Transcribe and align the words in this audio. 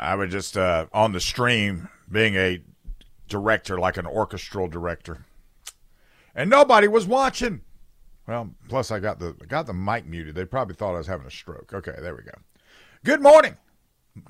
I 0.00 0.14
was 0.14 0.32
just 0.32 0.56
uh, 0.56 0.86
on 0.92 1.12
the 1.12 1.20
stream 1.20 1.88
being 2.10 2.34
a 2.34 2.62
director, 3.28 3.78
like 3.78 3.98
an 3.98 4.06
orchestral 4.06 4.66
director, 4.66 5.26
and 6.34 6.48
nobody 6.48 6.88
was 6.88 7.06
watching. 7.06 7.60
Well, 8.26 8.50
plus 8.68 8.90
I 8.90 8.98
got 8.98 9.18
the 9.18 9.32
got 9.46 9.66
the 9.66 9.74
mic 9.74 10.06
muted. 10.06 10.34
They 10.34 10.46
probably 10.46 10.74
thought 10.74 10.94
I 10.94 10.98
was 10.98 11.06
having 11.06 11.26
a 11.26 11.30
stroke. 11.30 11.72
Okay, 11.74 11.94
there 12.00 12.14
we 12.14 12.22
go. 12.22 12.32
Good 13.04 13.20
morning. 13.20 13.56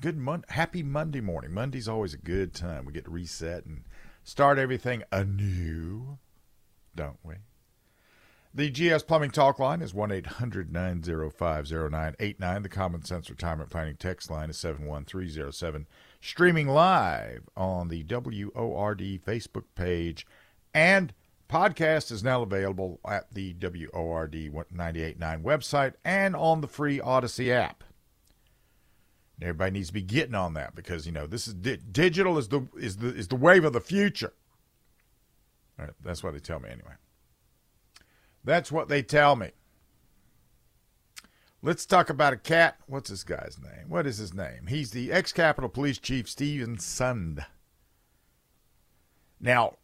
Good 0.01 0.17
mon- 0.17 0.45
happy 0.49 0.83
Monday 0.83 1.21
morning. 1.21 1.53
Monday's 1.53 1.87
always 1.87 2.13
a 2.13 2.17
good 2.17 2.53
time. 2.53 2.85
We 2.85 2.93
get 2.93 3.05
to 3.05 3.11
reset 3.11 3.65
and 3.65 3.83
start 4.23 4.59
everything 4.59 5.03
anew, 5.11 6.17
don't 6.95 7.19
we? 7.23 7.35
The 8.53 8.69
GS 8.69 9.03
Plumbing 9.03 9.31
Talk 9.31 9.59
line 9.59 9.81
is 9.81 9.93
1 9.93 10.11
800 10.11 10.73
905 10.73 11.71
0989. 11.71 12.63
The 12.63 12.69
Common 12.69 13.01
Sense 13.03 13.29
Retirement 13.29 13.69
Planning 13.69 13.95
text 13.95 14.29
line 14.29 14.49
is 14.49 14.57
71307. 14.57 15.87
Streaming 16.19 16.67
live 16.67 17.47
on 17.55 17.87
the 17.87 18.03
WORD 18.03 18.99
Facebook 19.25 19.63
page. 19.75 20.27
And 20.73 21.13
podcast 21.49 22.11
is 22.11 22.25
now 22.25 22.41
available 22.41 22.99
at 23.07 23.33
the 23.33 23.53
WORD 23.53 24.35
989 24.35 25.43
website 25.43 25.93
and 26.03 26.35
on 26.35 26.59
the 26.59 26.67
free 26.67 26.99
Odyssey 26.99 27.53
app. 27.53 27.85
Everybody 29.41 29.71
needs 29.71 29.87
to 29.87 29.93
be 29.93 30.01
getting 30.01 30.35
on 30.35 30.55
that 30.55 30.75
because 30.75 31.05
you 31.05 31.13
know 31.13 31.25
this 31.25 31.47
is 31.47 31.53
di- 31.53 31.77
digital 31.77 32.37
is 32.37 32.49
the 32.49 32.67
is 32.77 32.97
the 32.97 33.07
is 33.07 33.29
the 33.29 33.35
wave 33.37 33.63
of 33.63 33.73
the 33.73 33.79
future. 33.79 34.33
that's 36.03 36.21
what 36.21 36.33
they 36.33 36.39
tell 36.39 36.59
me 36.59 36.69
anyway. 36.69 36.93
That's 38.43 38.71
what 38.71 38.89
they 38.89 39.03
tell 39.03 39.35
me. 39.35 39.51
Let's 41.63 41.85
talk 41.85 42.09
about 42.09 42.33
a 42.33 42.37
cat. 42.37 42.77
What's 42.87 43.11
this 43.11 43.23
guy's 43.23 43.57
name? 43.61 43.87
What 43.87 44.07
is 44.07 44.17
his 44.17 44.33
name? 44.33 44.67
He's 44.67 44.91
the 44.91 45.11
ex 45.11 45.31
Capitol 45.31 45.69
Police 45.69 45.99
Chief 45.99 46.27
Steven 46.27 46.77
Sund. 46.77 47.45
Now, 49.39 49.77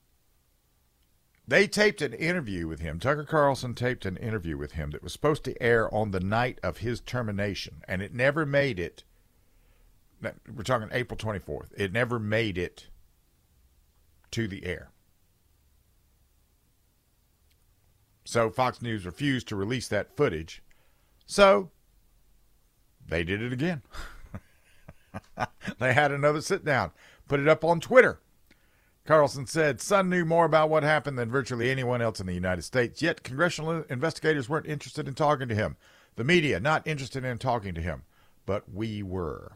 they 1.47 1.67
taped 1.67 2.02
an 2.02 2.14
interview 2.14 2.67
with 2.67 2.80
him. 2.80 2.99
Tucker 2.99 3.23
Carlson 3.23 3.75
taped 3.75 4.05
an 4.05 4.17
interview 4.17 4.58
with 4.58 4.73
him 4.73 4.89
that 4.92 5.03
was 5.03 5.14
supposed 5.14 5.44
to 5.45 5.61
air 5.61 5.94
on 5.94 6.11
the 6.11 6.19
night 6.19 6.59
of 6.61 6.80
his 6.80 6.99
termination, 6.99 7.83
and 7.88 8.02
it 8.02 8.14
never 8.14 8.45
made 8.45 8.80
it. 8.80 9.03
We're 10.21 10.64
talking 10.64 10.89
April 10.92 11.17
24th. 11.17 11.69
It 11.77 11.94
never 11.94 12.19
made 12.19 12.58
it 12.58 12.88
to 14.31 14.47
the 14.47 14.66
air. 14.66 14.89
So 18.28 18.50
Fox 18.50 18.81
News 18.81 19.06
refused 19.06 19.47
to 19.47 19.56
release 19.56 19.88
that 19.88 20.17
footage. 20.17 20.61
So 21.25 21.72
they 23.08 23.23
did 23.23 23.42
it 23.42 23.53
again. 23.53 23.83
they 25.80 25.94
had 25.94 26.11
another 26.11 26.42
sit 26.42 26.66
down, 26.66 26.92
put 27.30 27.39
it 27.39 27.48
up 27.48 27.64
on 27.64 27.80
Twitter. 27.80 28.20
Carlson 29.05 29.48
said 29.48 29.78
Sund 29.78 30.09
knew 30.09 30.25
more 30.25 30.44
about 30.44 30.70
what 30.70 30.83
happened 30.83 31.17
than 31.17 31.31
virtually 31.31 31.72
anyone 31.72 32.02
else 32.02 32.20
in 32.20 32.28
the 32.28 32.33
United 32.33 32.64
States, 32.64 33.02
yet 33.02 33.23
congressional 33.23 33.86
investigators 33.89 34.50
weren't 34.50 34.67
interested 34.67 35.08
in 35.08 35.14
talking 35.14 35.48
to 35.48 35.55
him. 35.55 35.78
The 36.17 36.25
media 36.25 36.59
not 36.59 36.86
interested 36.86 37.23
in 37.23 37.38
talking 37.38 37.73
to 37.75 37.81
him, 37.81 38.03
but 38.45 38.66
we 38.70 39.02
were. 39.02 39.53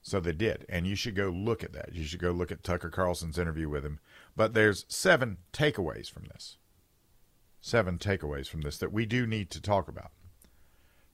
So 0.00 0.20
they 0.20 0.32
did. 0.32 0.64
And 0.70 0.86
you 0.86 0.94
should 0.96 1.14
go 1.14 1.28
look 1.28 1.62
at 1.62 1.74
that. 1.74 1.90
You 1.92 2.04
should 2.04 2.18
go 2.18 2.30
look 2.30 2.50
at 2.50 2.64
Tucker 2.64 2.88
Carlson's 2.88 3.38
interview 3.38 3.68
with 3.68 3.84
him. 3.84 4.00
But 4.38 4.54
there's 4.54 4.86
seven 4.86 5.38
takeaways 5.52 6.08
from 6.08 6.26
this. 6.32 6.58
Seven 7.60 7.98
takeaways 7.98 8.46
from 8.46 8.60
this 8.60 8.78
that 8.78 8.92
we 8.92 9.04
do 9.04 9.26
need 9.26 9.50
to 9.50 9.60
talk 9.60 9.88
about. 9.88 10.12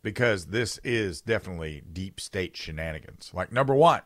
Because 0.02 0.48
this 0.48 0.78
is 0.84 1.22
definitely 1.22 1.82
deep 1.90 2.20
state 2.20 2.54
shenanigans. 2.54 3.30
Like, 3.32 3.50
number 3.50 3.74
one, 3.74 4.02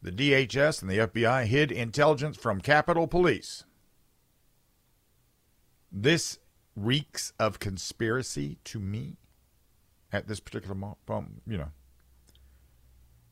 the 0.00 0.10
DHS 0.10 0.80
and 0.80 0.90
the 0.90 1.00
FBI 1.00 1.44
hid 1.44 1.70
intelligence 1.70 2.38
from 2.38 2.62
Capitol 2.62 3.06
Police. 3.06 3.64
This 5.92 6.38
reeks 6.74 7.34
of 7.38 7.58
conspiracy 7.58 8.56
to 8.64 8.80
me 8.80 9.18
at 10.10 10.28
this 10.28 10.40
particular 10.40 10.74
moment, 10.74 10.98
um, 11.10 11.42
you 11.46 11.58
know, 11.58 11.72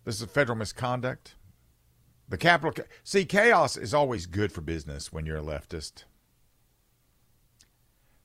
this 0.05 0.21
is 0.21 0.29
federal 0.29 0.59
misconduct. 0.59 1.37
The 2.33 2.39
capital. 2.39 2.87
See, 3.05 3.27
chaos 3.27 3.77
is 3.77 3.93
always 3.93 4.25
good 4.25 4.53
for 4.53 4.63
business 4.63 5.13
when 5.13 5.27
you're 5.27 5.37
a 5.37 5.43
leftist. 5.43 6.05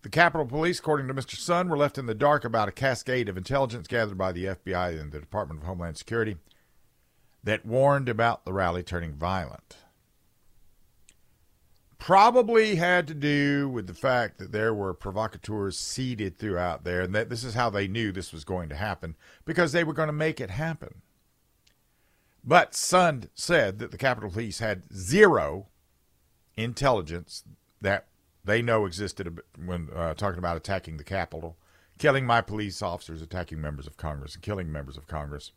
The 0.02 0.08
Capitol 0.10 0.46
Police, 0.46 0.80
according 0.80 1.10
to 1.10 1.14
Mr. 1.14 1.36
Sund, 1.36 1.68
were 1.68 1.78
left 1.78 1.98
in 1.98 2.06
the 2.06 2.16
dark 2.16 2.46
about 2.46 2.70
a 2.70 2.72
cascade 2.72 3.28
of 3.28 3.36
intelligence 3.36 3.86
gathered 3.86 4.18
by 4.18 4.32
the 4.32 4.46
FBI 4.46 4.98
and 4.98 5.12
the 5.12 5.20
Department 5.20 5.60
of 5.60 5.68
Homeland 5.68 5.98
Security 5.98 6.38
that 7.44 7.66
warned 7.66 8.08
about 8.08 8.46
the 8.46 8.54
rally 8.54 8.82
turning 8.82 9.12
violent. 9.12 9.76
Probably 11.98 12.76
had 12.76 13.08
to 13.08 13.14
do 13.14 13.68
with 13.68 13.88
the 13.88 13.94
fact 13.94 14.38
that 14.38 14.54
there 14.54 14.74
were 14.74 14.94
provocateurs 14.94 15.78
seated 15.78 16.38
throughout 16.38 16.86
there, 16.86 17.02
and 17.02 17.14
that 17.14 17.30
this 17.30 17.44
is 17.44 17.56
how 17.56 17.70
they 17.70 17.90
knew 17.90 18.14
this 18.14 18.32
was 18.32 18.46
going 18.46 18.70
to 18.70 18.76
happen 18.76 19.18
because 19.44 19.74
they 19.74 19.84
were 19.84 19.92
going 19.92 20.08
to 20.08 20.14
make 20.14 20.40
it 20.40 20.52
happen. 20.52 21.02
But 22.48 22.72
Sund 22.72 23.28
said 23.34 23.78
that 23.80 23.92
the 23.92 23.98
Capitol 23.98 24.32
Police 24.32 24.60
had 24.60 24.84
zero 24.96 25.68
intelligence 26.56 27.44
that 27.82 28.08
they 28.46 28.62
know 28.62 28.86
existed 28.86 29.42
when 29.64 29.90
uh, 29.94 30.14
talking 30.14 30.40
about 30.40 30.56
attacking 30.56 30.96
the 30.96 31.04
Capitol, 31.04 31.58
killing 32.00 32.26
my 32.26 32.40
police 32.40 32.82
officers, 32.82 33.22
attacking 33.22 33.60
members 33.60 33.86
of 33.86 33.98
Congress, 33.98 34.34
and 34.34 34.42
killing 34.42 34.72
members 34.72 34.96
of 34.96 35.08
Congress. 35.08 35.52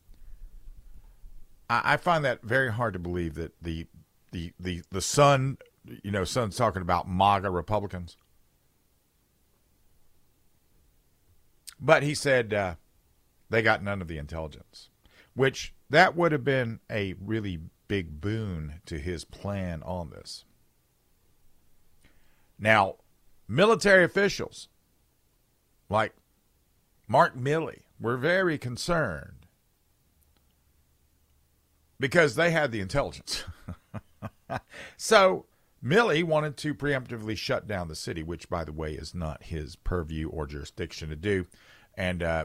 I, 1.70 1.92
I 1.92 1.96
find 1.96 2.24
that 2.24 2.42
very 2.42 2.72
hard 2.72 2.94
to 2.94 2.98
believe 2.98 3.34
that 3.34 3.52
the 3.62 3.86
the 4.32 4.52
the 4.58 4.82
the 4.90 4.98
Sund, 4.98 5.58
you 6.02 6.10
know, 6.10 6.24
Sund's 6.24 6.56
talking 6.56 6.82
about 6.82 7.08
MAGA 7.08 7.50
Republicans. 7.50 8.16
But 11.78 12.02
he 12.02 12.16
said 12.16 12.52
uh, 12.52 12.74
they 13.48 13.62
got 13.62 13.80
none 13.80 14.02
of 14.02 14.08
the 14.08 14.18
intelligence, 14.18 14.88
which 15.34 15.72
that 15.90 16.16
would 16.16 16.32
have 16.32 16.44
been 16.44 16.80
a 16.90 17.14
really 17.20 17.58
big 17.88 18.20
boon 18.20 18.80
to 18.86 18.98
his 18.98 19.24
plan 19.24 19.82
on 19.82 20.10
this. 20.10 20.44
Now, 22.58 22.96
military 23.48 24.04
officials 24.04 24.68
like 25.88 26.14
Mark 27.08 27.36
Milley 27.36 27.80
were 27.98 28.16
very 28.16 28.56
concerned 28.56 29.46
because 31.98 32.36
they 32.36 32.52
had 32.52 32.70
the 32.70 32.80
intelligence. 32.80 33.44
so 34.96 35.46
Milley 35.84 36.22
wanted 36.22 36.56
to 36.58 36.74
preemptively 36.74 37.36
shut 37.36 37.66
down 37.66 37.88
the 37.88 37.96
city, 37.96 38.22
which, 38.22 38.48
by 38.48 38.64
the 38.64 38.72
way, 38.72 38.92
is 38.92 39.14
not 39.14 39.44
his 39.44 39.74
purview 39.74 40.28
or 40.28 40.46
jurisdiction 40.46 41.08
to 41.08 41.16
do 41.16 41.46
and 41.94 42.22
uh, 42.22 42.44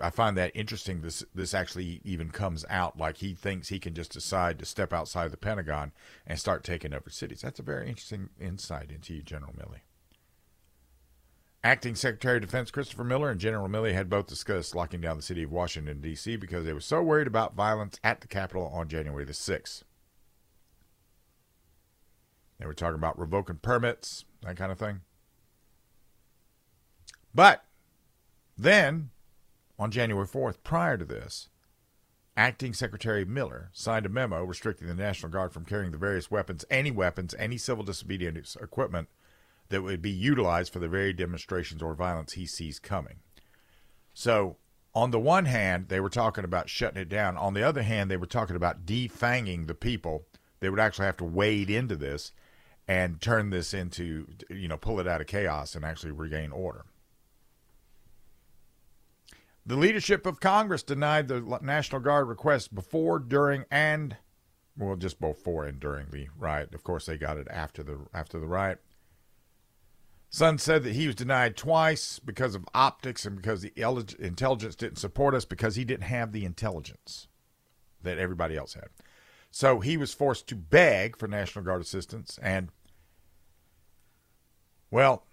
I 0.00 0.10
find 0.10 0.36
that 0.36 0.52
interesting. 0.54 1.02
This 1.02 1.24
this 1.34 1.54
actually 1.54 2.00
even 2.04 2.30
comes 2.30 2.64
out 2.70 2.98
like 2.98 3.18
he 3.18 3.34
thinks 3.34 3.68
he 3.68 3.78
can 3.78 3.94
just 3.94 4.12
decide 4.12 4.58
to 4.58 4.64
step 4.64 4.92
outside 4.92 5.30
the 5.30 5.36
Pentagon 5.36 5.92
and 6.26 6.38
start 6.38 6.64
taking 6.64 6.92
over 6.92 7.10
cities. 7.10 7.42
That's 7.42 7.60
a 7.60 7.64
very 7.64 7.88
interesting 7.88 8.30
insight 8.40 8.90
into 8.90 9.14
you, 9.14 9.22
General 9.22 9.52
Milley. 9.52 9.80
Acting 11.62 11.94
Secretary 11.94 12.36
of 12.36 12.42
Defense 12.42 12.70
Christopher 12.70 13.04
Miller 13.04 13.30
and 13.30 13.40
General 13.40 13.68
Milley 13.68 13.94
had 13.94 14.10
both 14.10 14.26
discussed 14.26 14.74
locking 14.74 15.00
down 15.00 15.16
the 15.16 15.22
city 15.22 15.42
of 15.42 15.50
Washington, 15.50 16.02
D.C. 16.02 16.36
because 16.36 16.66
they 16.66 16.74
were 16.74 16.80
so 16.80 17.02
worried 17.02 17.26
about 17.26 17.54
violence 17.54 17.98
at 18.04 18.20
the 18.20 18.28
Capitol 18.28 18.70
on 18.74 18.86
January 18.86 19.24
the 19.24 19.32
6th. 19.32 19.82
They 22.60 22.66
were 22.66 22.74
talking 22.74 22.96
about 22.96 23.18
revoking 23.18 23.56
permits, 23.56 24.26
that 24.42 24.58
kind 24.58 24.70
of 24.70 24.78
thing. 24.78 25.00
But 27.34 27.64
then, 28.56 29.10
on 29.78 29.90
January 29.90 30.26
4th, 30.26 30.58
prior 30.62 30.96
to 30.96 31.04
this, 31.04 31.48
Acting 32.36 32.74
Secretary 32.74 33.24
Miller 33.24 33.70
signed 33.72 34.06
a 34.06 34.08
memo 34.08 34.42
restricting 34.42 34.88
the 34.88 34.94
National 34.94 35.30
Guard 35.30 35.52
from 35.52 35.64
carrying 35.64 35.92
the 35.92 35.98
various 35.98 36.30
weapons, 36.30 36.64
any 36.68 36.90
weapons, 36.90 37.34
any 37.38 37.56
civil 37.56 37.84
disobedience 37.84 38.56
equipment 38.60 39.08
that 39.68 39.82
would 39.82 40.02
be 40.02 40.10
utilized 40.10 40.72
for 40.72 40.80
the 40.80 40.88
very 40.88 41.12
demonstrations 41.12 41.82
or 41.82 41.94
violence 41.94 42.32
he 42.32 42.46
sees 42.46 42.78
coming. 42.78 43.20
So, 44.12 44.56
on 44.94 45.10
the 45.10 45.20
one 45.20 45.46
hand, 45.46 45.88
they 45.88 46.00
were 46.00 46.08
talking 46.08 46.44
about 46.44 46.68
shutting 46.68 47.00
it 47.00 47.08
down. 47.08 47.36
On 47.36 47.54
the 47.54 47.62
other 47.62 47.82
hand, 47.82 48.10
they 48.10 48.16
were 48.16 48.26
talking 48.26 48.56
about 48.56 48.86
defanging 48.86 49.66
the 49.66 49.74
people. 49.74 50.26
They 50.60 50.70
would 50.70 50.80
actually 50.80 51.06
have 51.06 51.16
to 51.18 51.24
wade 51.24 51.70
into 51.70 51.96
this 51.96 52.32
and 52.86 53.20
turn 53.20 53.50
this 53.50 53.74
into, 53.74 54.28
you 54.50 54.68
know, 54.68 54.76
pull 54.76 55.00
it 55.00 55.08
out 55.08 55.20
of 55.20 55.26
chaos 55.26 55.74
and 55.74 55.84
actually 55.84 56.12
regain 56.12 56.52
order. 56.52 56.84
The 59.66 59.76
leadership 59.76 60.26
of 60.26 60.40
Congress 60.40 60.82
denied 60.82 61.28
the 61.28 61.40
National 61.62 62.00
Guard 62.00 62.28
request 62.28 62.74
before, 62.74 63.18
during, 63.18 63.64
and 63.70 64.16
well, 64.76 64.96
just 64.96 65.20
before 65.20 65.64
and 65.64 65.80
during 65.80 66.10
the 66.10 66.28
riot. 66.36 66.74
Of 66.74 66.84
course, 66.84 67.06
they 67.06 67.16
got 67.16 67.38
it 67.38 67.46
after 67.50 67.82
the 67.82 68.06
after 68.12 68.38
the 68.38 68.46
riot. 68.46 68.80
Sund 70.30 70.58
said 70.58 70.82
that 70.82 70.96
he 70.96 71.06
was 71.06 71.14
denied 71.14 71.56
twice 71.56 72.18
because 72.18 72.56
of 72.56 72.66
optics 72.74 73.24
and 73.24 73.36
because 73.36 73.62
the 73.62 73.72
intelligence 74.18 74.74
didn't 74.74 74.98
support 74.98 75.32
us 75.32 75.44
because 75.44 75.76
he 75.76 75.84
didn't 75.84 76.02
have 76.04 76.32
the 76.32 76.44
intelligence 76.44 77.28
that 78.02 78.18
everybody 78.18 78.56
else 78.56 78.74
had. 78.74 78.88
So 79.52 79.78
he 79.78 79.96
was 79.96 80.12
forced 80.12 80.48
to 80.48 80.56
beg 80.56 81.16
for 81.16 81.28
National 81.28 81.64
Guard 81.64 81.80
assistance. 81.80 82.36
And, 82.42 82.70
well, 84.90 85.24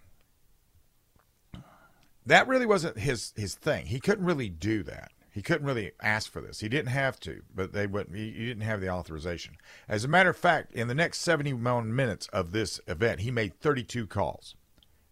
that 2.25 2.47
really 2.47 2.65
wasn't 2.65 3.00
his, 3.00 3.33
his 3.35 3.56
thing. 3.56 3.88
He 3.88 4.00
couldn't 4.00 4.25
really 4.25 4.50
do 4.50 4.83
that. 4.83 5.12
He 5.31 5.41
couldn't 5.41 5.65
really 5.65 5.91
ask 6.01 6.29
for 6.29 6.41
this. 6.41 6.59
He 6.59 6.68
didn't 6.68 6.91
have 6.91 7.19
to, 7.21 7.41
but 7.56 7.71
they 7.71 7.88
wouldn't. 7.88 8.18
He, 8.18 8.31
he 8.31 8.45
didn't 8.45 8.63
have 8.63 8.81
the 8.81 8.89
authorization. 8.89 9.56
As 9.88 10.03
a 10.03 10.09
matter 10.09 10.29
of 10.29 10.38
fact, 10.38 10.73
in 10.73 10.89
the 10.89 10.94
next 10.95 11.19
71 11.19 11.95
minutes 11.95 12.27
of 12.33 12.51
this 12.51 12.81
event, 12.85 13.21
he 13.21 13.31
made 13.31 13.59
32 13.62 14.07
calls 14.07 14.56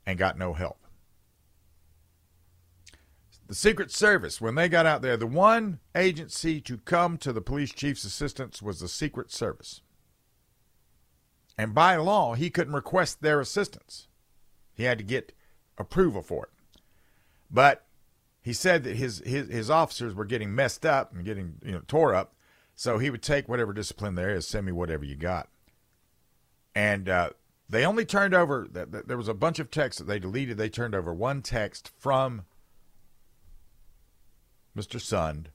and 0.06 0.20
got 0.20 0.38
no 0.38 0.54
help. 0.54 0.78
The 3.48 3.56
Secret 3.56 3.92
Service, 3.92 4.40
when 4.40 4.56
they 4.56 4.70
got 4.70 4.86
out 4.86 5.02
there, 5.02 5.18
the 5.18 5.26
one 5.26 5.80
agency 5.96 6.62
to 6.62 6.78
come 6.78 7.18
to 7.18 7.34
the 7.34 7.42
police 7.42 7.72
chief's 7.72 8.04
assistance 8.04 8.62
was 8.62 8.80
the 8.80 8.88
Secret 8.88 9.32
Service. 9.32 9.82
And 11.58 11.74
by 11.74 11.96
law, 11.96 12.36
he 12.36 12.50
couldn't 12.50 12.74
request 12.74 13.22
their 13.22 13.40
assistance. 13.40 14.08
He 14.76 14.84
had 14.84 14.98
to 14.98 15.04
get 15.04 15.34
approval 15.78 16.22
for 16.22 16.46
it. 16.46 16.52
But 17.52 17.86
he 18.42 18.54
said 18.54 18.84
that 18.84 18.96
his, 18.96 19.22
his, 19.26 19.50
his 19.50 19.70
officers 19.70 20.14
were 20.14 20.26
getting 20.26 20.54
messed 20.54 20.86
up 20.86 21.14
and 21.14 21.26
getting 21.26 21.56
you 21.64 21.72
know 21.72 21.82
tore 21.88 22.14
up, 22.14 22.36
so 22.76 22.98
he 22.98 23.10
would 23.10 23.24
take 23.24 23.50
whatever 23.50 23.74
discipline 23.74 24.16
there 24.16 24.30
is, 24.30 24.48
send 24.48 24.66
me 24.66 24.72
whatever 24.72 25.04
you 25.04 25.16
got. 25.16 25.50
And 26.76 27.10
uh, 27.10 27.32
they 27.70 27.86
only 27.86 28.06
turned 28.06 28.34
over, 28.34 28.68
there 28.72 29.18
was 29.18 29.28
a 29.28 29.34
bunch 29.34 29.60
of 29.60 29.70
texts 29.70 30.00
that 30.00 30.06
they 30.06 30.20
deleted. 30.20 30.58
They 30.58 30.70
turned 30.70 30.96
over 30.96 31.14
one 31.14 31.42
text 31.42 31.92
from 31.98 32.44
Mr. 34.76 35.00
Sund. 35.00 35.48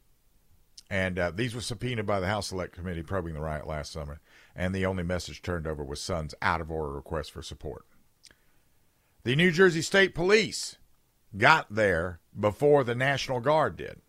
And 0.90 1.18
uh, 1.18 1.32
these 1.34 1.54
were 1.54 1.60
subpoenaed 1.60 2.06
by 2.06 2.20
the 2.20 2.26
House 2.26 2.48
Select 2.48 2.74
Committee 2.74 3.02
probing 3.02 3.34
the 3.34 3.40
riot 3.40 3.66
last 3.66 3.90
summer. 3.90 4.20
And 4.54 4.74
the 4.74 4.86
only 4.86 5.02
message 5.02 5.42
turned 5.42 5.66
over 5.66 5.82
was 5.82 6.00
Sund's 6.00 6.34
out 6.42 6.60
of 6.60 6.70
order 6.70 6.92
request 6.92 7.32
for 7.32 7.42
support. 7.42 7.86
The 9.24 9.34
New 9.34 9.50
Jersey 9.50 9.82
State 9.82 10.14
Police 10.14 10.76
got 11.36 11.66
there 11.74 12.20
before 12.38 12.84
the 12.84 12.94
National 12.94 13.40
Guard 13.40 13.76
did. 13.76 14.00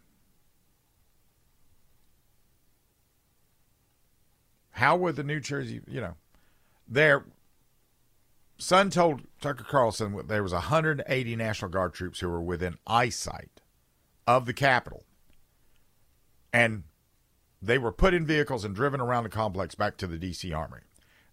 How 4.72 4.98
would 4.98 5.16
the 5.16 5.24
New 5.24 5.40
Jersey, 5.40 5.82
you 5.88 6.02
know, 6.02 6.16
there 6.88 7.26
Sund 8.60 8.92
told 8.92 9.22
Tucker 9.42 9.66
Carlson 9.66 10.20
there 10.28 10.44
was 10.44 10.54
180 10.54 11.36
National 11.36 11.70
Guard 11.70 11.94
troops 11.94 12.20
who 12.20 12.30
were 12.30 12.42
within 12.42 12.78
eyesight 12.88 13.62
of 14.26 14.46
the 14.46 14.54
Capitol. 14.54 15.04
And 16.54 16.84
they 17.62 17.78
were 17.78 17.92
put 17.92 18.14
in 18.14 18.26
vehicles 18.26 18.64
and 18.64 18.74
driven 18.74 19.02
around 19.02 19.24
the 19.24 19.30
complex 19.30 19.76
back 19.76 19.98
to 19.98 20.08
the 20.08 20.18
D.C. 20.18 20.54
Armory. 20.54 20.84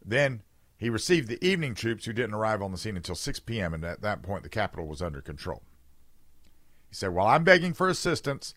Then 0.04 0.42
he 0.76 0.90
received 0.90 1.28
the 1.28 1.44
evening 1.44 1.74
troops 1.74 2.06
who 2.06 2.12
didn't 2.12 2.34
arrive 2.34 2.60
on 2.60 2.72
the 2.72 2.78
scene 2.78 2.96
until 2.96 3.14
6 3.14 3.40
p.m., 3.40 3.72
and 3.72 3.84
at 3.84 4.00
that 4.00 4.22
point 4.22 4.42
the 4.42 4.48
Capitol 4.48 4.86
was 4.86 5.00
under 5.00 5.20
control. 5.20 5.62
He 6.92 6.96
said, 6.96 7.08
While 7.08 7.26
I'm 7.26 7.42
begging 7.42 7.72
for 7.72 7.88
assistance, 7.88 8.54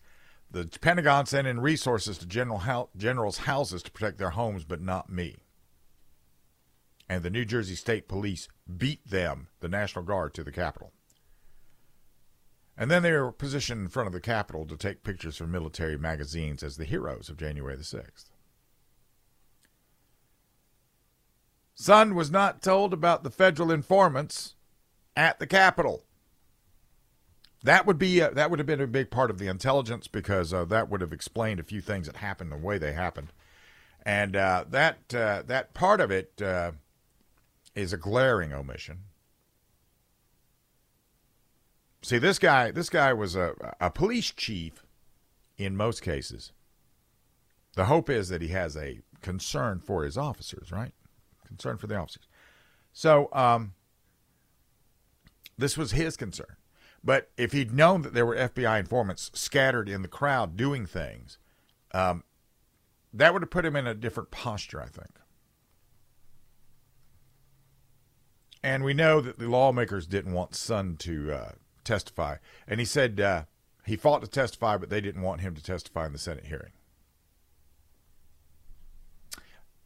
the 0.50 0.66
Pentagon 0.80 1.26
sent 1.26 1.48
in 1.48 1.58
resources 1.58 2.18
to 2.18 2.26
general 2.26 2.90
generals' 2.96 3.38
houses 3.38 3.82
to 3.82 3.90
protect 3.90 4.18
their 4.18 4.30
homes, 4.30 4.64
but 4.64 4.80
not 4.80 5.10
me 5.10 5.36
and 7.08 7.22
the 7.22 7.30
New 7.30 7.44
Jersey 7.44 7.74
State 7.74 8.08
Police 8.08 8.48
beat 8.76 9.08
them, 9.08 9.48
the 9.60 9.68
National 9.68 10.04
Guard, 10.04 10.34
to 10.34 10.44
the 10.44 10.52
Capitol. 10.52 10.92
And 12.76 12.90
then 12.90 13.02
they 13.02 13.12
were 13.12 13.32
positioned 13.32 13.80
in 13.80 13.88
front 13.88 14.06
of 14.06 14.12
the 14.12 14.20
Capitol 14.20 14.66
to 14.66 14.76
take 14.76 15.04
pictures 15.04 15.36
for 15.36 15.46
military 15.46 15.96
magazines 15.96 16.62
as 16.62 16.76
the 16.76 16.84
heroes 16.84 17.28
of 17.28 17.38
January 17.38 17.76
the 17.76 17.82
6th. 17.82 18.30
Sund 21.78 22.14
was 22.14 22.30
not 22.30 22.62
told 22.62 22.92
about 22.92 23.22
the 23.22 23.30
federal 23.30 23.70
informants 23.70 24.54
at 25.14 25.38
the 25.38 25.46
Capitol. 25.46 26.04
That 27.62 27.86
would 27.86 27.98
be 27.98 28.20
a, 28.20 28.30
that 28.30 28.50
would 28.50 28.58
have 28.58 28.66
been 28.66 28.80
a 28.80 28.86
big 28.86 29.10
part 29.10 29.30
of 29.30 29.38
the 29.38 29.48
intelligence 29.48 30.06
because 30.08 30.52
uh, 30.52 30.64
that 30.66 30.88
would 30.88 31.00
have 31.00 31.12
explained 31.12 31.58
a 31.58 31.64
few 31.64 31.80
things 31.80 32.06
that 32.06 32.16
happened 32.16 32.52
the 32.52 32.56
way 32.56 32.78
they 32.78 32.92
happened, 32.92 33.32
and 34.04 34.36
uh, 34.36 34.64
that 34.68 35.14
uh, 35.14 35.42
that 35.46 35.74
part 35.74 36.00
of 36.00 36.10
it 36.10 36.40
uh, 36.40 36.72
is 37.74 37.92
a 37.92 37.96
glaring 37.96 38.52
omission. 38.52 39.00
See, 42.02 42.18
this 42.18 42.38
guy, 42.38 42.70
this 42.70 42.88
guy 42.88 43.12
was 43.12 43.34
a, 43.34 43.54
a 43.80 43.90
police 43.90 44.30
chief 44.30 44.84
in 45.58 45.76
most 45.76 46.02
cases. 46.02 46.52
The 47.74 47.86
hope 47.86 48.08
is 48.08 48.28
that 48.28 48.42
he 48.42 48.48
has 48.48 48.76
a 48.76 49.00
concern 49.22 49.80
for 49.80 50.04
his 50.04 50.16
officers, 50.16 50.70
right? 50.70 50.92
Concern 51.46 51.78
for 51.78 51.88
the 51.88 51.96
officers. 51.96 52.28
So, 52.92 53.28
um, 53.32 53.74
this 55.58 55.76
was 55.76 55.92
his 55.92 56.16
concern. 56.16 56.56
But 57.06 57.30
if 57.36 57.52
he'd 57.52 57.72
known 57.72 58.02
that 58.02 58.14
there 58.14 58.26
were 58.26 58.34
FBI 58.34 58.80
informants 58.80 59.30
scattered 59.32 59.88
in 59.88 60.02
the 60.02 60.08
crowd 60.08 60.56
doing 60.56 60.86
things, 60.86 61.38
um, 61.92 62.24
that 63.14 63.32
would 63.32 63.42
have 63.42 63.50
put 63.50 63.64
him 63.64 63.76
in 63.76 63.86
a 63.86 63.94
different 63.94 64.32
posture, 64.32 64.82
I 64.82 64.86
think. 64.86 65.12
And 68.60 68.82
we 68.82 68.92
know 68.92 69.20
that 69.20 69.38
the 69.38 69.48
lawmakers 69.48 70.08
didn't 70.08 70.32
want 70.32 70.50
Sund 70.50 70.98
to 70.98 71.32
uh, 71.32 71.52
testify. 71.84 72.38
And 72.66 72.80
he 72.80 72.86
said 72.86 73.20
uh, 73.20 73.44
he 73.84 73.94
fought 73.94 74.22
to 74.22 74.28
testify, 74.28 74.76
but 74.76 74.90
they 74.90 75.00
didn't 75.00 75.22
want 75.22 75.42
him 75.42 75.54
to 75.54 75.62
testify 75.62 76.06
in 76.06 76.12
the 76.12 76.18
Senate 76.18 76.46
hearing. 76.46 76.72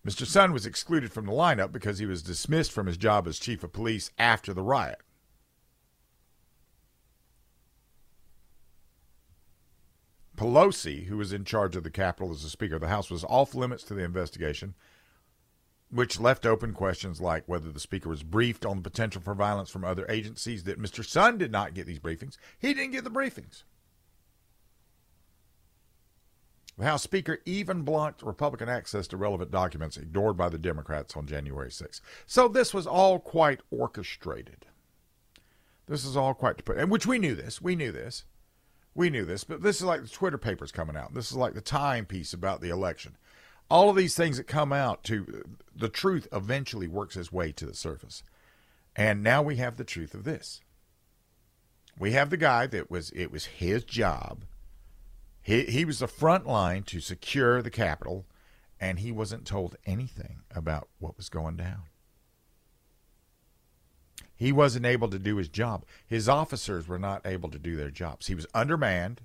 Mr. 0.06 0.24
Sund 0.24 0.54
was 0.54 0.64
excluded 0.64 1.12
from 1.12 1.26
the 1.26 1.32
lineup 1.32 1.70
because 1.70 1.98
he 1.98 2.06
was 2.06 2.22
dismissed 2.22 2.72
from 2.72 2.86
his 2.86 2.96
job 2.96 3.28
as 3.28 3.38
chief 3.38 3.62
of 3.62 3.74
police 3.74 4.10
after 4.16 4.54
the 4.54 4.62
riot. 4.62 5.02
Pelosi, 10.40 11.04
who 11.04 11.18
was 11.18 11.34
in 11.34 11.44
charge 11.44 11.76
of 11.76 11.82
the 11.82 11.90
Capitol 11.90 12.30
as 12.30 12.42
the 12.42 12.48
Speaker 12.48 12.76
of 12.76 12.80
the 12.80 12.88
House, 12.88 13.10
was 13.10 13.24
off 13.24 13.54
limits 13.54 13.84
to 13.84 13.92
the 13.92 14.02
investigation 14.02 14.72
which 15.90 16.18
left 16.18 16.46
open 16.46 16.72
questions 16.72 17.20
like 17.20 17.44
whether 17.46 17.70
the 17.70 17.78
speaker 17.78 18.08
was 18.08 18.22
briefed 18.22 18.64
on 18.64 18.76
the 18.76 18.82
potential 18.82 19.20
for 19.20 19.34
violence 19.34 19.68
from 19.68 19.84
other 19.84 20.06
agencies, 20.08 20.64
that 20.64 20.80
Mr. 20.80 21.04
Sund 21.04 21.36
did 21.38 21.52
not 21.52 21.74
get 21.74 21.84
these 21.84 21.98
briefings. 21.98 22.38
He 22.58 22.72
didn't 22.72 22.92
get 22.92 23.04
the 23.04 23.10
briefings. 23.10 23.64
The 26.78 26.84
House 26.86 27.02
Speaker 27.02 27.40
even 27.44 27.82
blocked 27.82 28.22
Republican 28.22 28.70
access 28.70 29.06
to 29.08 29.18
relevant 29.18 29.50
documents 29.50 29.98
ignored 29.98 30.38
by 30.38 30.48
the 30.48 30.56
Democrats 30.56 31.18
on 31.18 31.26
January 31.26 31.68
6th. 31.68 32.00
So 32.24 32.48
this 32.48 32.72
was 32.72 32.86
all 32.86 33.18
quite 33.18 33.60
orchestrated. 33.70 34.64
This 35.86 36.06
is 36.06 36.16
all 36.16 36.32
quite, 36.32 36.66
and 36.70 36.90
which 36.90 37.06
we 37.06 37.18
knew 37.18 37.34
this. 37.34 37.60
We 37.60 37.76
knew 37.76 37.92
this. 37.92 38.24
We 38.94 39.10
knew 39.10 39.24
this, 39.24 39.44
but 39.44 39.62
this 39.62 39.76
is 39.76 39.84
like 39.84 40.02
the 40.02 40.08
Twitter 40.08 40.38
papers 40.38 40.72
coming 40.72 40.96
out. 40.96 41.14
This 41.14 41.30
is 41.30 41.36
like 41.36 41.54
the 41.54 41.60
Time 41.60 42.06
piece 42.06 42.32
about 42.32 42.60
the 42.60 42.70
election 42.70 43.16
all 43.70 43.88
of 43.88 43.96
these 43.96 44.16
things 44.16 44.36
that 44.36 44.44
come 44.44 44.72
out 44.72 45.04
to 45.04 45.44
the 45.74 45.88
truth 45.88 46.26
eventually 46.32 46.88
works 46.88 47.16
its 47.16 47.32
way 47.32 47.52
to 47.52 47.64
the 47.64 47.74
surface. 47.74 48.24
And 48.96 49.22
now 49.22 49.42
we 49.42 49.56
have 49.56 49.76
the 49.76 49.84
truth 49.84 50.12
of 50.12 50.24
this. 50.24 50.60
We 51.96 52.12
have 52.12 52.30
the 52.30 52.36
guy 52.36 52.66
that 52.66 52.90
was 52.90 53.10
it 53.10 53.30
was 53.30 53.46
his 53.46 53.84
job. 53.84 54.44
He 55.40 55.64
he 55.64 55.84
was 55.84 56.00
the 56.00 56.08
front 56.08 56.46
line 56.46 56.82
to 56.84 57.00
secure 57.00 57.62
the 57.62 57.70
Capitol, 57.70 58.26
and 58.80 58.98
he 58.98 59.12
wasn't 59.12 59.46
told 59.46 59.76
anything 59.86 60.40
about 60.50 60.88
what 60.98 61.16
was 61.16 61.28
going 61.28 61.56
down. 61.56 61.82
He 64.40 64.50
wasn't 64.50 64.86
able 64.86 65.08
to 65.10 65.18
do 65.20 65.36
his 65.36 65.48
job. 65.48 65.84
His 66.04 66.28
officers 66.28 66.88
were 66.88 66.98
not 66.98 67.24
able 67.24 67.50
to 67.50 67.58
do 67.58 67.76
their 67.76 67.90
jobs. 67.90 68.26
He 68.26 68.34
was 68.34 68.46
undermanned. 68.54 69.20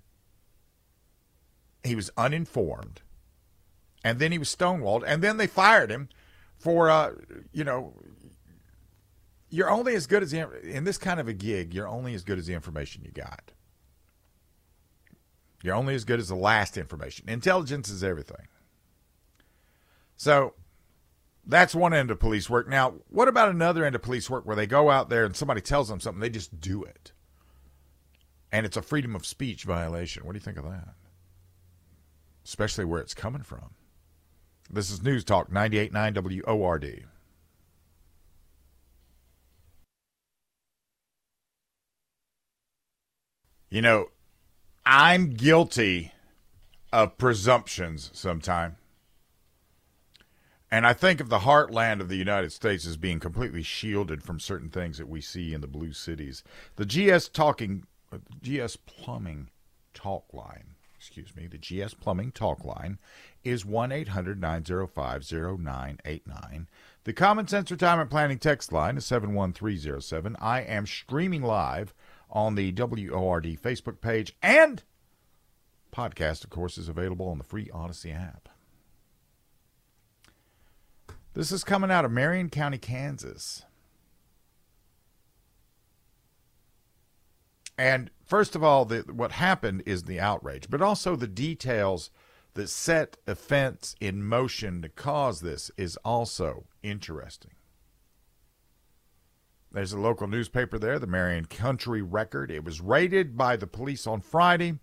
He 1.84 1.95
was 1.95 2.12
uninformed 2.15 3.01
and 4.05 4.19
then 4.19 4.31
he 4.31 4.38
was 4.38 4.55
stonewalled, 4.55 5.03
and 5.05 5.24
then 5.24 5.38
they 5.38 5.48
fired 5.48 5.89
him 5.89 6.10
for, 6.60 6.91
uh, 6.91 7.13
you 7.51 7.63
know, 7.63 7.95
you're 9.50 9.69
only 9.69 9.95
as 9.95 10.05
good 10.05 10.22
as 10.22 10.29
the, 10.29 10.48
in 10.62 10.84
this 10.84 11.00
kind 11.00 11.19
of 11.19 11.27
a 11.27 11.34
gig. 11.34 11.74
You're 11.74 11.88
only 11.88 12.13
as 12.13 12.24
good 12.24 12.38
as 12.38 12.45
the 12.45 12.53
information 12.53 13.01
you 13.03 13.10
got. 13.10 13.51
You're 15.63 15.74
only 15.74 15.95
as 15.95 16.05
good 16.05 16.19
as 16.19 16.27
the 16.27 16.36
last 16.36 16.77
information. 16.77 17.27
Intelligence 17.27 17.89
is 17.89 18.03
everything. 18.03 18.48
So 20.15 20.53
that's 21.45 21.75
one 21.75 21.93
end 21.93 22.11
of 22.11 22.19
police 22.19 22.49
work. 22.49 22.67
Now, 22.67 22.95
what 23.07 23.27
about 23.27 23.49
another 23.49 23.85
end 23.85 23.95
of 23.95 24.01
police 24.01 24.29
work 24.29 24.45
where 24.45 24.55
they 24.55 24.67
go 24.67 24.89
out 24.89 25.09
there 25.09 25.25
and 25.25 25.35
somebody 25.35 25.61
tells 25.61 25.89
them 25.89 25.99
something, 25.99 26.19
they 26.19 26.29
just 26.29 26.59
do 26.59 26.83
it? 26.83 27.11
And 28.51 28.65
it's 28.65 28.77
a 28.77 28.81
freedom 28.81 29.15
of 29.15 29.25
speech 29.25 29.63
violation. 29.63 30.25
What 30.25 30.33
do 30.33 30.37
you 30.37 30.43
think 30.43 30.57
of 30.57 30.65
that? 30.65 30.95
Especially 32.43 32.85
where 32.85 33.01
it's 33.01 33.13
coming 33.13 33.43
from. 33.43 33.71
This 34.69 34.89
is 34.89 35.03
News 35.03 35.23
Talk 35.23 35.51
98.9 35.51 36.45
WORD. 36.47 37.05
You 43.69 43.81
know, 43.81 44.07
I'm 44.85 45.33
guilty 45.33 46.13
of 46.93 47.17
presumptions 47.17 48.09
sometimes. 48.13 48.75
And 50.72 50.86
I 50.86 50.93
think 50.93 51.22
of 51.22 51.29
the 51.29 51.39
heartland 51.39 52.01
of 52.01 52.10
the 52.10 52.17
United 52.17 52.51
States 52.51 52.86
as 52.86 52.98
being 52.98 53.19
completely 53.19 53.62
shielded 53.62 54.24
from 54.24 54.39
certain 54.39 54.69
things 54.69 54.98
that 54.98 55.07
we 55.07 55.22
see 55.22 55.53
in 55.53 55.62
the 55.62 55.67
blue 55.67 55.93
cities. 55.93 56.43
The 56.75 56.86
GS 56.86 57.29
talking, 57.29 57.86
uh, 58.12 58.17
GS 58.41 58.75
plumbing 58.77 59.50
talk 59.93 60.34
line, 60.34 60.75
excuse 60.98 61.36
me, 61.36 61.48
the 61.48 61.60
GS 61.60 61.93
plumbing 61.93 62.31
talk 62.31 62.65
line 62.65 62.98
is 63.43 63.63
1 63.63 63.91
800 63.91 64.41
905 64.41 65.24
0989. 65.31 66.67
The 67.03 67.13
Common 67.13 67.48
Sense 67.48 67.69
Retirement 67.69 68.10
Planning 68.10 68.39
text 68.39 68.74
line 68.74 68.98
is 68.98 69.05
71307. 69.05 70.36
I 70.41 70.62
am 70.62 70.88
streaming 70.88 71.43
live 71.43 71.93
on 72.31 72.55
the 72.55 72.72
WORD 72.72 73.45
Facebook 73.62 74.01
page 74.01 74.36
and 74.41 74.81
podcast, 75.95 76.43
of 76.43 76.50
course, 76.50 76.77
is 76.77 76.89
available 76.89 77.29
on 77.29 77.38
the 77.38 77.43
free 77.43 77.69
Odyssey 77.72 78.12
app. 78.12 78.50
This 81.35 81.51
is 81.51 81.65
coming 81.65 81.91
out 81.91 82.05
of 82.05 82.13
Marion 82.13 82.49
County, 82.49 82.77
Kansas. 82.77 83.63
And 87.77 88.09
first 88.23 88.55
of 88.55 88.63
all, 88.63 88.85
the, 88.85 88.99
what 89.11 89.33
happened 89.33 89.83
is 89.85 90.03
the 90.03 90.17
outrage, 90.17 90.69
but 90.69 90.81
also 90.81 91.17
the 91.17 91.27
details 91.27 92.09
that 92.53 92.69
set 92.69 93.17
offense 93.27 93.97
in 93.99 94.23
motion 94.23 94.81
to 94.81 94.87
cause 94.87 95.41
this 95.41 95.69
is 95.75 95.97
also 96.05 96.67
interesting. 96.81 97.51
There's 99.73 99.91
a 99.91 99.99
local 99.99 100.27
newspaper 100.27 100.79
there, 100.79 100.99
the 100.99 101.05
Marion 101.05 101.47
County 101.47 102.01
Record. 102.01 102.49
It 102.49 102.63
was 102.63 102.79
raided 102.79 103.35
by 103.35 103.57
the 103.57 103.67
police 103.67 104.07
on 104.07 104.21
Friday, 104.21 104.79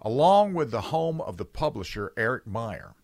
along 0.00 0.54
with 0.54 0.70
the 0.70 0.82
home 0.82 1.20
of 1.20 1.36
the 1.36 1.44
publisher, 1.44 2.12
Eric 2.16 2.46
Meyer 2.46 2.94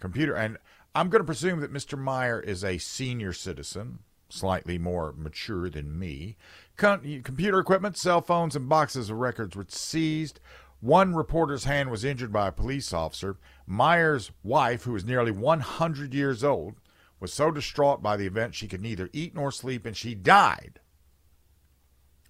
computer. 0.00 0.34
And 0.34 0.58
I'm 0.94 1.08
going 1.08 1.20
to 1.20 1.26
presume 1.26 1.60
that 1.60 1.72
Mr. 1.72 1.98
Meyer 1.98 2.40
is 2.40 2.64
a 2.64 2.78
senior 2.78 3.32
citizen, 3.32 4.00
slightly 4.28 4.78
more 4.78 5.14
mature 5.16 5.68
than 5.68 5.98
me. 5.98 6.36
Com- 6.76 7.22
computer 7.22 7.58
equipment, 7.58 7.96
cell 7.96 8.20
phones, 8.20 8.56
and 8.56 8.68
boxes 8.68 9.10
of 9.10 9.16
records 9.16 9.56
were 9.56 9.66
seized. 9.68 10.40
One 10.80 11.14
reporter's 11.14 11.64
hand 11.64 11.90
was 11.90 12.04
injured 12.04 12.32
by 12.32 12.48
a 12.48 12.52
police 12.52 12.92
officer. 12.92 13.36
Meyer's 13.66 14.30
wife, 14.42 14.84
who 14.84 14.92
was 14.92 15.04
nearly 15.04 15.32
100 15.32 16.14
years 16.14 16.44
old, 16.44 16.76
was 17.20 17.32
so 17.32 17.50
distraught 17.50 18.00
by 18.00 18.16
the 18.16 18.26
event 18.26 18.54
she 18.54 18.68
could 18.68 18.80
neither 18.80 19.10
eat 19.12 19.34
nor 19.34 19.50
sleep, 19.50 19.84
and 19.84 19.96
she 19.96 20.14
died, 20.14 20.78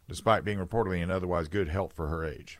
despite 0.08 0.44
being 0.44 0.58
reportedly 0.58 1.02
in 1.02 1.10
otherwise 1.10 1.48
good 1.48 1.68
health 1.68 1.92
for 1.92 2.08
her 2.08 2.24
age 2.24 2.58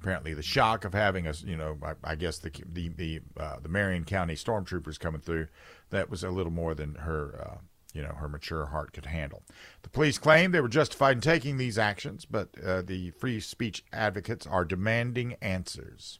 apparently 0.00 0.34
the 0.34 0.42
shock 0.42 0.84
of 0.84 0.94
having 0.94 1.26
us, 1.26 1.42
you 1.42 1.56
know, 1.56 1.78
I, 1.82 1.94
I, 2.04 2.14
guess 2.14 2.38
the 2.38 2.50
the 2.72 2.88
the 2.88 3.20
uh, 3.36 3.56
the 3.60 3.68
Marion 3.68 4.04
County 4.04 4.34
stormtroopers 4.34 4.98
coming 4.98 5.20
through, 5.20 5.48
that 5.90 6.10
was 6.10 6.24
a 6.24 6.30
little 6.30 6.52
more 6.52 6.74
than 6.74 6.94
her, 6.96 7.46
uh, 7.46 7.58
you 7.92 8.02
know, 8.02 8.14
her 8.14 8.28
mature 8.28 8.66
heart 8.66 8.92
could 8.92 9.06
handle. 9.06 9.42
The 9.82 9.90
police 9.90 10.18
claim 10.18 10.52
they 10.52 10.60
were 10.60 10.68
justified 10.68 11.16
in 11.16 11.20
taking 11.20 11.56
these 11.56 11.78
actions, 11.78 12.24
but 12.24 12.48
uh, 12.64 12.82
the 12.82 13.10
free 13.12 13.40
speech 13.40 13.84
advocates 13.92 14.46
are 14.46 14.64
demanding 14.64 15.36
answers. 15.42 16.18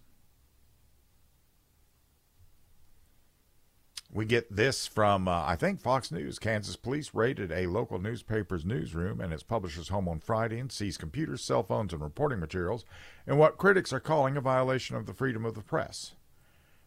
We 4.21 4.27
get 4.27 4.55
this 4.55 4.87
from, 4.87 5.29
uh, 5.29 5.45
I 5.47 5.57
think, 5.57 5.81
Fox 5.81 6.13
News. 6.13 6.39
Kansas 6.39 6.77
police 6.77 7.15
raided 7.15 7.51
a 7.51 7.69
local 7.69 7.99
newspaper's 7.99 8.67
newsroom 8.67 9.19
and 9.19 9.33
its 9.33 9.43
publisher's 9.43 9.89
home 9.89 10.07
on 10.11 10.21
Friday 10.21 10.59
and 10.59 10.71
seized 10.71 11.01
computers, 11.01 11.43
cell 11.43 11.63
phones, 11.63 11.95
and 11.95 12.03
reporting 12.03 12.39
materials 12.39 12.85
in 13.27 13.39
what 13.39 13.57
critics 13.57 13.95
are 13.95 13.99
calling 13.99 14.37
a 14.37 14.43
violation 14.43 14.95
of 14.95 15.07
the 15.07 15.15
freedom 15.15 15.47
of 15.47 15.55
the 15.55 15.63
press. 15.63 16.17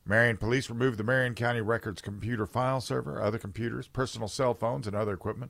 Marion 0.06 0.38
police 0.38 0.70
removed 0.70 1.00
the 1.00 1.04
Marion 1.04 1.34
County 1.34 1.60
Records 1.60 2.04
computer 2.04 2.46
file 2.46 2.82
server, 2.82 3.20
other 3.20 3.40
computers, 3.40 3.88
personal 3.88 4.28
cell 4.28 4.54
phones, 4.54 4.86
and 4.86 4.96
other 4.96 5.16
equipment. 5.16 5.50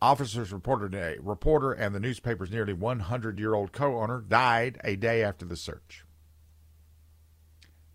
Officers 0.00 0.52
reported 0.52 0.92
a 0.92 1.20
reporter 1.20 1.70
and 1.70 1.94
the 1.94 2.00
newspaper's 2.00 2.50
nearly 2.50 2.72
100 2.72 3.38
year 3.38 3.54
old 3.54 3.70
co 3.70 4.00
owner 4.00 4.20
died 4.20 4.80
a 4.82 4.96
day 4.96 5.22
after 5.22 5.44
the 5.44 5.54
search. 5.54 6.04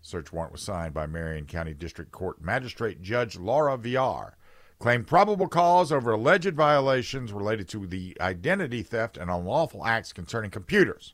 Search 0.08 0.32
warrant 0.32 0.52
was 0.52 0.62
signed 0.62 0.94
by 0.94 1.04
Marion 1.04 1.44
County 1.44 1.74
District 1.74 2.10
Court 2.10 2.40
Magistrate 2.40 3.02
Judge 3.02 3.36
Laura 3.36 3.76
Viar. 3.76 4.32
Claimed 4.78 5.06
probable 5.06 5.48
cause 5.48 5.92
over 5.92 6.12
alleged 6.12 6.54
violations 6.54 7.30
related 7.30 7.68
to 7.68 7.86
the 7.86 8.16
identity 8.18 8.82
theft 8.82 9.18
and 9.18 9.30
unlawful 9.30 9.84
acts 9.84 10.14
concerning 10.14 10.50
computers. 10.50 11.12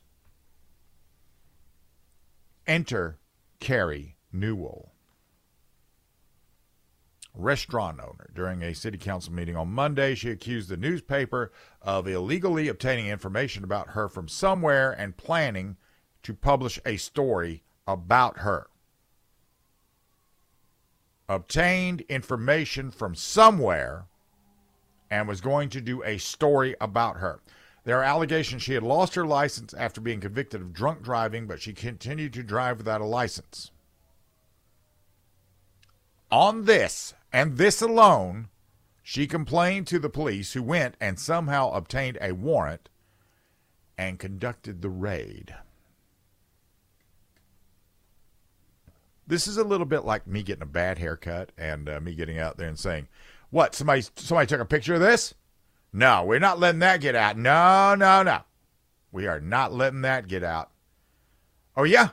Enter 2.65 3.19
Kari 3.59 4.15
Newell. 4.31 4.93
Restaurant 7.33 7.99
owner. 7.99 8.29
During 8.33 8.63
a 8.63 8.73
city 8.73 8.97
council 8.97 9.33
meeting 9.33 9.57
on 9.57 9.73
Monday, 9.73 10.15
she 10.15 10.29
accused 10.29 10.69
the 10.69 10.77
newspaper 10.77 11.51
of 11.81 12.07
illegally 12.07 12.69
obtaining 12.69 13.07
information 13.07 13.65
about 13.65 13.89
her 13.89 14.07
from 14.07 14.29
somewhere 14.29 14.93
and 14.93 15.17
planning 15.17 15.75
to 16.23 16.33
publish 16.33 16.79
a 16.85 16.95
story 16.95 17.63
about 17.85 18.37
her 18.37 18.69
obtained 21.27 22.01
information 22.01 22.91
from 22.91 23.15
somewhere 23.15 24.05
and 25.09 25.27
was 25.27 25.41
going 25.41 25.69
to 25.69 25.81
do 25.81 26.03
a 26.03 26.17
story 26.17 26.75
about 26.79 27.17
her. 27.17 27.39
There 27.83 27.99
are 27.99 28.03
allegations 28.03 28.63
she 28.63 28.73
had 28.73 28.83
lost 28.83 29.15
her 29.15 29.25
license 29.25 29.73
after 29.73 30.01
being 30.01 30.19
convicted 30.19 30.61
of 30.61 30.73
drunk 30.73 31.03
driving, 31.03 31.45
but 31.45 31.61
she 31.61 31.73
continued 31.73 32.33
to 32.33 32.43
drive 32.43 32.77
without 32.77 33.01
a 33.01 33.05
license. 33.05 33.71
On 36.31 36.65
this, 36.65 37.13
and 37.31 37.57
this 37.57 37.81
alone, 37.81 38.49
she 39.03 39.27
complained 39.27 39.85
to 39.87 39.99
the 39.99 40.09
police, 40.09 40.53
who 40.53 40.63
went 40.63 40.95
and 40.99 41.19
somehow 41.19 41.69
obtained 41.71 42.17
a 42.19 42.31
warrant 42.31 42.89
and 43.97 44.17
conducted 44.17 44.81
the 44.81 44.89
raid. 44.89 45.55
This 49.27 49.47
is 49.47 49.57
a 49.57 49.63
little 49.63 49.85
bit 49.85 50.05
like 50.05 50.27
me 50.27 50.43
getting 50.43 50.61
a 50.61 50.67
bad 50.67 50.99
haircut 50.99 51.51
and 51.57 51.89
uh, 51.89 51.99
me 51.99 52.13
getting 52.13 52.39
out 52.39 52.57
there 52.57 52.67
and 52.67 52.79
saying, 52.79 53.07
"What? 53.49 53.75
Somebody 53.75 54.03
somebody 54.15 54.47
took 54.47 54.61
a 54.61 54.65
picture 54.65 54.95
of 54.95 55.01
this?" 55.01 55.33
No, 55.91 56.23
we're 56.25 56.39
not 56.39 56.59
letting 56.59 56.79
that 56.79 57.01
get 57.01 57.15
out. 57.15 57.37
No, 57.37 57.95
no, 57.95 58.21
no. 58.21 58.41
We 59.11 59.27
are 59.27 59.39
not 59.39 59.71
letting 59.73 60.01
that 60.01 60.27
get 60.27 60.43
out. 60.43 60.71
Oh 61.77 61.83
yeah. 61.83 62.09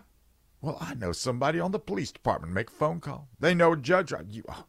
Well, 0.60 0.78
I 0.80 0.94
know 0.94 1.10
somebody 1.10 1.58
on 1.58 1.72
the 1.72 1.80
police 1.80 2.12
department. 2.12 2.52
Make 2.52 2.68
a 2.68 2.72
phone 2.72 3.00
call. 3.00 3.28
They 3.40 3.54
know 3.54 3.72
a 3.72 3.76
judge. 3.76 4.12
You, 4.28 4.44
oh, 4.48 4.66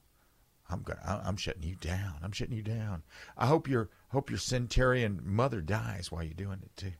I'm 0.67 0.81
gonna. 0.81 1.21
I'm 1.23 1.38
shutting 1.38 1.63
you 1.63 1.75
down. 1.75 2.15
I'm 2.23 2.31
shutting 2.31 2.55
you 2.55 2.63
down. 2.63 3.03
I 3.38 3.45
hope 3.45 3.69
your 3.69 3.89
hope 4.09 4.31
your 4.31 4.39
centurion 4.39 5.21
mother 5.23 5.62
dies 5.62 6.12
while 6.12 6.23
you're 6.23 6.33
doing 6.33 6.59
it 6.63 6.75
too. 6.75 6.93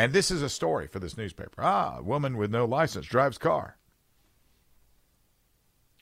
And 0.00 0.14
this 0.14 0.30
is 0.30 0.40
a 0.40 0.48
story 0.48 0.86
for 0.86 0.98
this 0.98 1.18
newspaper. 1.18 1.62
Ah, 1.62 2.00
woman 2.00 2.38
with 2.38 2.50
no 2.50 2.64
license 2.64 3.04
drives 3.04 3.36
car. 3.36 3.76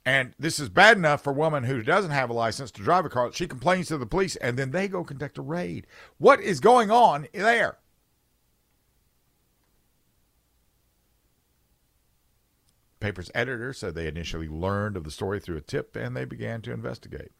And 0.07 0.35
this 0.39 0.61
is 0.61 0.69
bad 0.69 0.97
enough 0.97 1.25
for 1.25 1.31
a 1.31 1.35
woman 1.35 1.65
who 1.65 1.83
doesn't 1.83 2.13
have 2.13 2.31
a 2.31 2.33
license 2.33 2.71
to 2.71 2.83
drive 2.83 3.05
a 3.07 3.09
car. 3.09 3.33
She 3.33 3.49
complains 3.49 3.89
to 3.89 3.99
the 3.99 4.07
police, 4.07 4.37
and 4.37 4.57
then 4.57 4.71
they 4.71 4.87
go 4.87 5.03
conduct 5.03 5.37
a 5.37 5.43
raid. 5.43 5.89
What 6.17 6.41
is 6.41 6.61
going 6.61 6.93
on 6.93 7.27
there? 7.33 7.79
Paper's 13.01 13.33
editor 13.35 13.73
said 13.73 13.97
they 13.97 14.07
initially 14.07 14.47
learned 14.47 14.97
of 14.97 15.03
the 15.03 15.11
story 15.11 15.41
through 15.41 15.57
a 15.57 15.61
tip 15.61 15.97
and 15.97 16.17
they 16.17 16.25
began 16.25 16.63
to 16.63 16.73
investigate. 16.73 17.33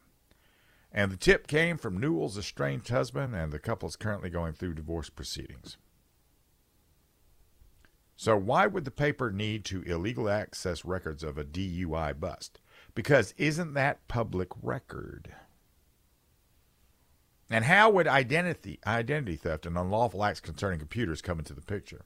And 0.91 1.09
the 1.09 1.15
tip 1.15 1.47
came 1.47 1.77
from 1.77 2.01
Newell's 2.01 2.37
estranged 2.37 2.89
husband, 2.89 3.33
and 3.33 3.53
the 3.53 3.59
couple 3.59 3.87
is 3.87 3.95
currently 3.95 4.29
going 4.29 4.51
through 4.51 4.73
divorce 4.73 5.09
proceedings. 5.09 5.77
So, 8.19 8.35
why 8.35 8.67
would 8.67 8.83
the 8.83 8.91
paper 8.91 9.31
need 9.31 9.63
to 9.63 9.81
illegal 9.83 10.27
access 10.27 10.83
records 10.83 11.23
of 11.23 11.37
a 11.37 11.45
DUI 11.45 12.19
bust? 12.19 12.59
Because 12.93 13.33
isn't 13.37 13.75
that 13.75 14.05
public 14.09 14.49
record? 14.61 15.33
And 17.49 17.63
how 17.63 17.89
would 17.91 18.09
identity 18.09 18.77
identity 18.85 19.37
theft 19.37 19.65
and 19.65 19.77
unlawful 19.77 20.21
acts 20.21 20.41
concerning 20.41 20.79
computers 20.79 21.21
come 21.21 21.39
into 21.39 21.53
the 21.53 21.61
picture? 21.61 22.01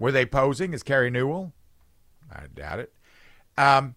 Were 0.00 0.10
they 0.10 0.26
posing 0.26 0.74
as 0.74 0.82
Kari 0.82 1.08
Newell? 1.08 1.52
I 2.28 2.46
doubt 2.52 2.80
it. 2.80 2.92
Um, 3.56 3.94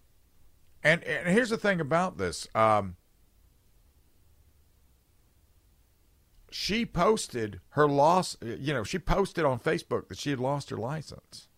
and, 0.83 1.03
and 1.03 1.29
here's 1.29 1.49
the 1.49 1.57
thing 1.57 1.81
about 1.81 2.19
this. 2.19 2.47
Um, 2.53 2.97
she 6.55 6.85
posted 6.85 7.59
her 7.71 7.85
loss, 7.85 8.37
you 8.41 8.73
know, 8.73 8.85
she 8.85 8.97
posted 8.97 9.43
on 9.43 9.59
Facebook 9.59 10.07
that 10.07 10.17
she 10.17 10.29
had 10.29 10.39
lost 10.39 10.69
her 10.69 10.77
license. 10.77 11.49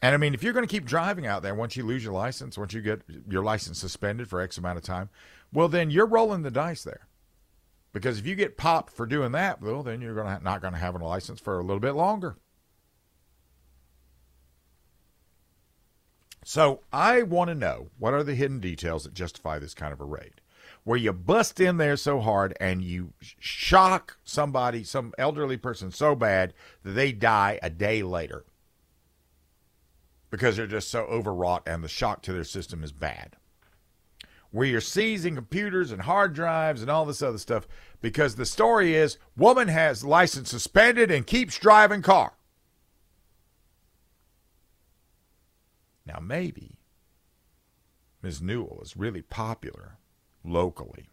And 0.00 0.14
I 0.14 0.18
mean, 0.18 0.34
if 0.34 0.44
you're 0.44 0.52
going 0.52 0.64
to 0.64 0.70
keep 0.72 0.84
driving 0.84 1.26
out 1.26 1.42
there 1.42 1.56
once 1.56 1.76
you 1.76 1.84
lose 1.84 2.04
your 2.04 2.12
license, 2.12 2.56
once 2.56 2.72
you 2.72 2.80
get 2.80 3.02
your 3.28 3.42
license 3.42 3.80
suspended 3.80 4.30
for 4.30 4.40
X 4.40 4.56
amount 4.56 4.78
of 4.78 4.84
time, 4.84 5.10
well, 5.52 5.66
then 5.66 5.90
you're 5.90 6.06
rolling 6.06 6.42
the 6.42 6.52
dice 6.52 6.84
there. 6.84 7.08
Because 7.92 8.20
if 8.20 8.26
you 8.26 8.36
get 8.36 8.56
popped 8.56 8.92
for 8.92 9.04
doing 9.04 9.32
that, 9.32 9.60
well, 9.60 9.82
then 9.82 10.00
you're 10.00 10.14
gonna 10.14 10.38
not 10.40 10.60
going 10.60 10.74
to 10.74 10.78
have 10.78 10.94
a 10.94 11.04
license 11.04 11.40
for 11.40 11.58
a 11.58 11.64
little 11.64 11.80
bit 11.80 11.96
longer. 11.96 12.36
So 16.44 16.82
I 16.92 17.22
want 17.22 17.48
to 17.48 17.56
know 17.56 17.90
what 17.98 18.14
are 18.14 18.22
the 18.22 18.36
hidden 18.36 18.60
details 18.60 19.02
that 19.02 19.12
justify 19.12 19.58
this 19.58 19.74
kind 19.74 19.92
of 19.92 20.00
a 20.00 20.04
raid, 20.04 20.40
where 20.88 20.96
you 20.96 21.12
bust 21.12 21.60
in 21.60 21.76
there 21.76 21.98
so 21.98 22.18
hard 22.18 22.56
and 22.58 22.82
you 22.82 23.12
shock 23.20 24.16
somebody, 24.24 24.82
some 24.82 25.12
elderly 25.18 25.58
person, 25.58 25.90
so 25.90 26.14
bad 26.14 26.54
that 26.82 26.92
they 26.92 27.12
die 27.12 27.58
a 27.62 27.68
day 27.68 28.02
later 28.02 28.46
because 30.30 30.56
they're 30.56 30.66
just 30.66 30.88
so 30.88 31.00
overwrought 31.00 31.62
and 31.68 31.84
the 31.84 31.88
shock 31.88 32.22
to 32.22 32.32
their 32.32 32.42
system 32.42 32.82
is 32.82 32.90
bad. 32.90 33.36
Where 34.50 34.66
you're 34.66 34.80
seizing 34.80 35.34
computers 35.34 35.92
and 35.92 36.00
hard 36.00 36.32
drives 36.32 36.80
and 36.80 36.90
all 36.90 37.04
this 37.04 37.20
other 37.20 37.36
stuff 37.36 37.68
because 38.00 38.36
the 38.36 38.46
story 38.46 38.94
is 38.94 39.18
woman 39.36 39.68
has 39.68 40.04
license 40.04 40.48
suspended 40.48 41.10
and 41.10 41.26
keeps 41.26 41.58
driving 41.58 42.00
car. 42.00 42.32
Now 46.06 46.18
maybe 46.18 46.78
Ms. 48.22 48.40
Newell 48.40 48.80
is 48.80 48.96
really 48.96 49.20
popular 49.20 49.97
locally. 50.48 51.10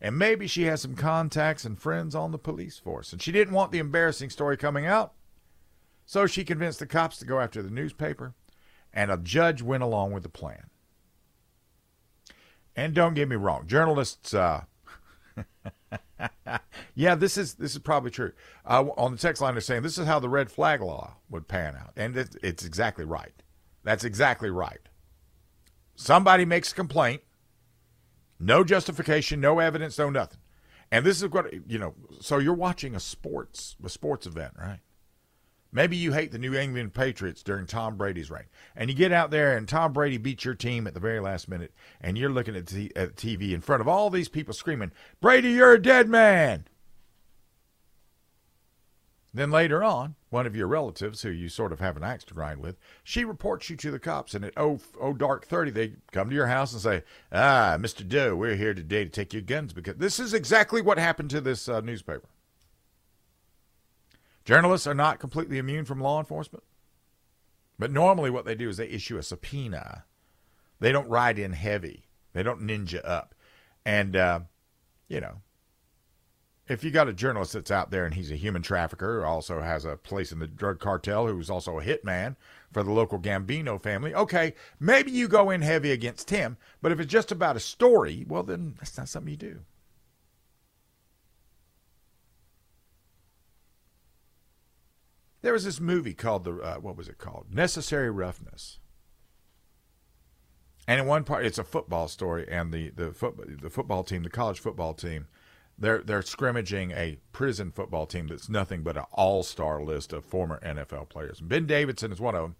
And 0.00 0.18
maybe 0.18 0.46
she 0.46 0.64
has 0.64 0.82
some 0.82 0.96
contacts 0.96 1.64
and 1.64 1.78
friends 1.78 2.14
on 2.14 2.32
the 2.32 2.38
police 2.38 2.78
force. 2.78 3.12
And 3.12 3.22
she 3.22 3.30
didn't 3.30 3.54
want 3.54 3.70
the 3.70 3.78
embarrassing 3.78 4.30
story 4.30 4.56
coming 4.56 4.84
out. 4.84 5.12
So 6.04 6.26
she 6.26 6.44
convinced 6.44 6.80
the 6.80 6.86
cops 6.86 7.18
to 7.18 7.24
go 7.24 7.38
after 7.38 7.62
the 7.62 7.70
newspaper 7.70 8.34
and 8.92 9.10
a 9.10 9.16
judge 9.16 9.62
went 9.62 9.82
along 9.82 10.12
with 10.12 10.22
the 10.22 10.28
plan. 10.28 10.68
And 12.74 12.94
don't 12.94 13.14
get 13.14 13.28
me 13.28 13.36
wrong, 13.36 13.66
journalists. 13.66 14.32
Uh, 14.32 14.64
yeah, 16.94 17.14
this 17.14 17.36
is 17.36 17.54
this 17.54 17.72
is 17.72 17.78
probably 17.78 18.10
true. 18.10 18.32
Uh, 18.64 18.86
on 18.96 19.12
the 19.12 19.18
text 19.18 19.42
line, 19.42 19.54
they're 19.54 19.60
saying 19.60 19.82
this 19.82 19.98
is 19.98 20.06
how 20.06 20.18
the 20.18 20.28
red 20.28 20.50
flag 20.50 20.80
law 20.80 21.16
would 21.28 21.48
pan 21.48 21.76
out, 21.76 21.92
and 21.96 22.16
it's, 22.16 22.36
it's 22.42 22.64
exactly 22.64 23.04
right. 23.04 23.32
That's 23.84 24.04
exactly 24.04 24.48
right. 24.50 24.80
Somebody 25.96 26.44
makes 26.46 26.72
a 26.72 26.74
complaint, 26.74 27.22
no 28.42 28.64
justification, 28.64 29.40
no 29.40 29.58
evidence, 29.58 29.98
no 29.98 30.10
nothing, 30.10 30.40
and 30.90 31.06
this 31.06 31.22
is 31.22 31.28
what 31.30 31.52
you 31.68 31.78
know. 31.78 31.94
So 32.20 32.38
you're 32.38 32.54
watching 32.54 32.94
a 32.94 33.00
sports 33.00 33.76
a 33.84 33.88
sports 33.88 34.26
event, 34.26 34.54
right? 34.58 34.80
Maybe 35.74 35.96
you 35.96 36.12
hate 36.12 36.32
the 36.32 36.38
New 36.38 36.54
England 36.54 36.92
Patriots 36.92 37.42
during 37.42 37.66
Tom 37.66 37.96
Brady's 37.96 38.30
reign, 38.30 38.44
and 38.76 38.90
you 38.90 38.96
get 38.96 39.10
out 39.10 39.30
there 39.30 39.56
and 39.56 39.66
Tom 39.66 39.94
Brady 39.94 40.18
beats 40.18 40.44
your 40.44 40.54
team 40.54 40.86
at 40.86 40.92
the 40.92 41.00
very 41.00 41.18
last 41.18 41.48
minute, 41.48 41.72
and 41.98 42.18
you're 42.18 42.28
looking 42.28 42.54
at, 42.54 42.66
the 42.66 42.90
TV 42.90 43.52
in 43.52 43.62
front 43.62 43.80
of 43.80 43.88
all 43.88 44.10
these 44.10 44.28
people 44.28 44.52
screaming, 44.52 44.92
"Brady, 45.20 45.52
you're 45.52 45.72
a 45.72 45.80
dead 45.80 46.10
man!" 46.10 46.66
Then 49.34 49.50
later 49.50 49.82
on, 49.82 50.14
one 50.28 50.46
of 50.46 50.54
your 50.54 50.66
relatives, 50.66 51.22
who 51.22 51.30
you 51.30 51.48
sort 51.48 51.72
of 51.72 51.80
have 51.80 51.96
an 51.96 52.04
axe 52.04 52.24
to 52.24 52.34
grind 52.34 52.60
with, 52.60 52.76
she 53.02 53.24
reports 53.24 53.70
you 53.70 53.76
to 53.76 53.90
the 53.90 53.98
cops, 53.98 54.34
and 54.34 54.44
at 54.44 54.52
oh, 54.58 54.78
oh 55.00 55.14
dark 55.14 55.46
thirty, 55.46 55.70
they 55.70 55.94
come 56.10 56.28
to 56.28 56.34
your 56.34 56.48
house 56.48 56.72
and 56.72 56.82
say, 56.82 57.02
"Ah, 57.32 57.78
Mister 57.80 58.04
Doe, 58.04 58.36
we're 58.36 58.56
here 58.56 58.74
today 58.74 59.04
to 59.04 59.10
take 59.10 59.32
your 59.32 59.42
guns 59.42 59.72
because 59.72 59.96
this 59.96 60.20
is 60.20 60.34
exactly 60.34 60.82
what 60.82 60.98
happened 60.98 61.30
to 61.30 61.40
this 61.40 61.66
uh, 61.66 61.80
newspaper." 61.80 62.28
Journalists 64.44 64.86
are 64.86 64.94
not 64.94 65.18
completely 65.18 65.56
immune 65.56 65.84
from 65.86 66.00
law 66.00 66.18
enforcement. 66.18 66.64
But 67.78 67.90
normally, 67.90 68.28
what 68.28 68.44
they 68.44 68.54
do 68.54 68.68
is 68.68 68.76
they 68.76 68.88
issue 68.88 69.16
a 69.16 69.22
subpoena. 69.22 70.04
They 70.78 70.92
don't 70.92 71.08
ride 71.08 71.38
in 71.38 71.52
heavy, 71.52 72.04
they 72.32 72.42
don't 72.42 72.60
ninja 72.60 73.00
up. 73.02 73.34
And, 73.84 74.14
uh, 74.14 74.40
you 75.08 75.20
know, 75.20 75.40
if 76.68 76.84
you 76.84 76.90
got 76.90 77.08
a 77.08 77.12
journalist 77.12 77.54
that's 77.54 77.70
out 77.70 77.90
there 77.90 78.04
and 78.04 78.14
he's 78.14 78.30
a 78.30 78.36
human 78.36 78.62
trafficker, 78.62 79.24
also 79.24 79.60
has 79.60 79.84
a 79.84 79.96
place 79.96 80.30
in 80.30 80.38
the 80.38 80.46
drug 80.46 80.78
cartel, 80.78 81.26
who's 81.26 81.50
also 81.50 81.78
a 81.78 81.84
hitman 81.84 82.36
for 82.72 82.82
the 82.82 82.92
local 82.92 83.18
Gambino 83.18 83.82
family, 83.82 84.14
okay, 84.14 84.54
maybe 84.78 85.10
you 85.10 85.28
go 85.28 85.50
in 85.50 85.62
heavy 85.62 85.90
against 85.90 86.30
him. 86.30 86.56
But 86.80 86.92
if 86.92 87.00
it's 87.00 87.12
just 87.12 87.32
about 87.32 87.56
a 87.56 87.60
story, 87.60 88.24
well, 88.28 88.42
then 88.42 88.74
that's 88.78 88.96
not 88.96 89.08
something 89.08 89.30
you 89.30 89.36
do. 89.36 89.60
There 95.42 95.52
was 95.52 95.64
this 95.64 95.80
movie 95.80 96.14
called 96.14 96.44
the 96.44 96.54
uh, 96.54 96.76
what 96.76 96.96
was 96.96 97.08
it 97.08 97.18
called? 97.18 97.52
Necessary 97.52 98.10
Roughness. 98.10 98.78
And 100.86 101.00
in 101.00 101.06
one 101.06 101.24
part, 101.24 101.44
it's 101.44 101.58
a 101.58 101.64
football 101.64 102.06
story, 102.06 102.46
and 102.48 102.72
the 102.72 102.90
the 102.90 103.12
foot, 103.12 103.60
the 103.60 103.70
football 103.70 104.04
team, 104.04 104.22
the 104.22 104.30
college 104.30 104.60
football 104.60 104.94
team, 104.94 105.26
they're 105.82 105.98
they're 105.98 106.22
scrimmaging 106.22 106.92
a 106.92 107.18
prison 107.32 107.72
football 107.72 108.06
team 108.06 108.28
that's 108.28 108.48
nothing 108.48 108.82
but 108.82 108.96
an 108.96 109.04
all 109.12 109.42
star 109.42 109.82
list 109.82 110.12
of 110.12 110.24
former 110.24 110.60
NFL 110.64 111.08
players. 111.08 111.40
Ben 111.40 111.66
Davidson 111.66 112.12
is 112.12 112.20
one 112.20 112.36
of 112.36 112.42
them. 112.42 112.56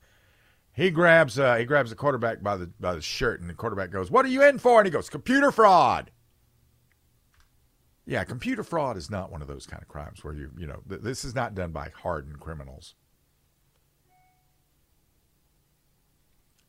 He 0.72 0.90
grabs 0.90 1.38
uh, 1.38 1.54
he 1.56 1.64
grabs 1.64 1.90
the 1.90 1.96
quarterback 1.96 2.42
by 2.42 2.56
the 2.56 2.66
by 2.80 2.94
the 2.94 3.00
shirt, 3.00 3.40
and 3.40 3.48
the 3.48 3.54
quarterback 3.54 3.90
goes, 3.90 4.10
"What 4.10 4.24
are 4.24 4.28
you 4.28 4.42
in 4.42 4.58
for?" 4.58 4.80
And 4.80 4.86
he 4.86 4.90
goes, 4.90 5.08
"Computer 5.08 5.52
fraud." 5.52 6.10
Yeah, 8.04 8.24
computer 8.24 8.64
fraud 8.64 8.96
is 8.96 9.08
not 9.08 9.30
one 9.30 9.40
of 9.40 9.46
those 9.46 9.66
kind 9.66 9.80
of 9.80 9.88
crimes 9.88 10.24
where 10.24 10.34
you, 10.34 10.50
you 10.58 10.66
know, 10.66 10.82
th- 10.88 11.02
this 11.02 11.24
is 11.24 11.36
not 11.36 11.54
done 11.54 11.70
by 11.70 11.90
hardened 11.94 12.40
criminals. 12.40 12.96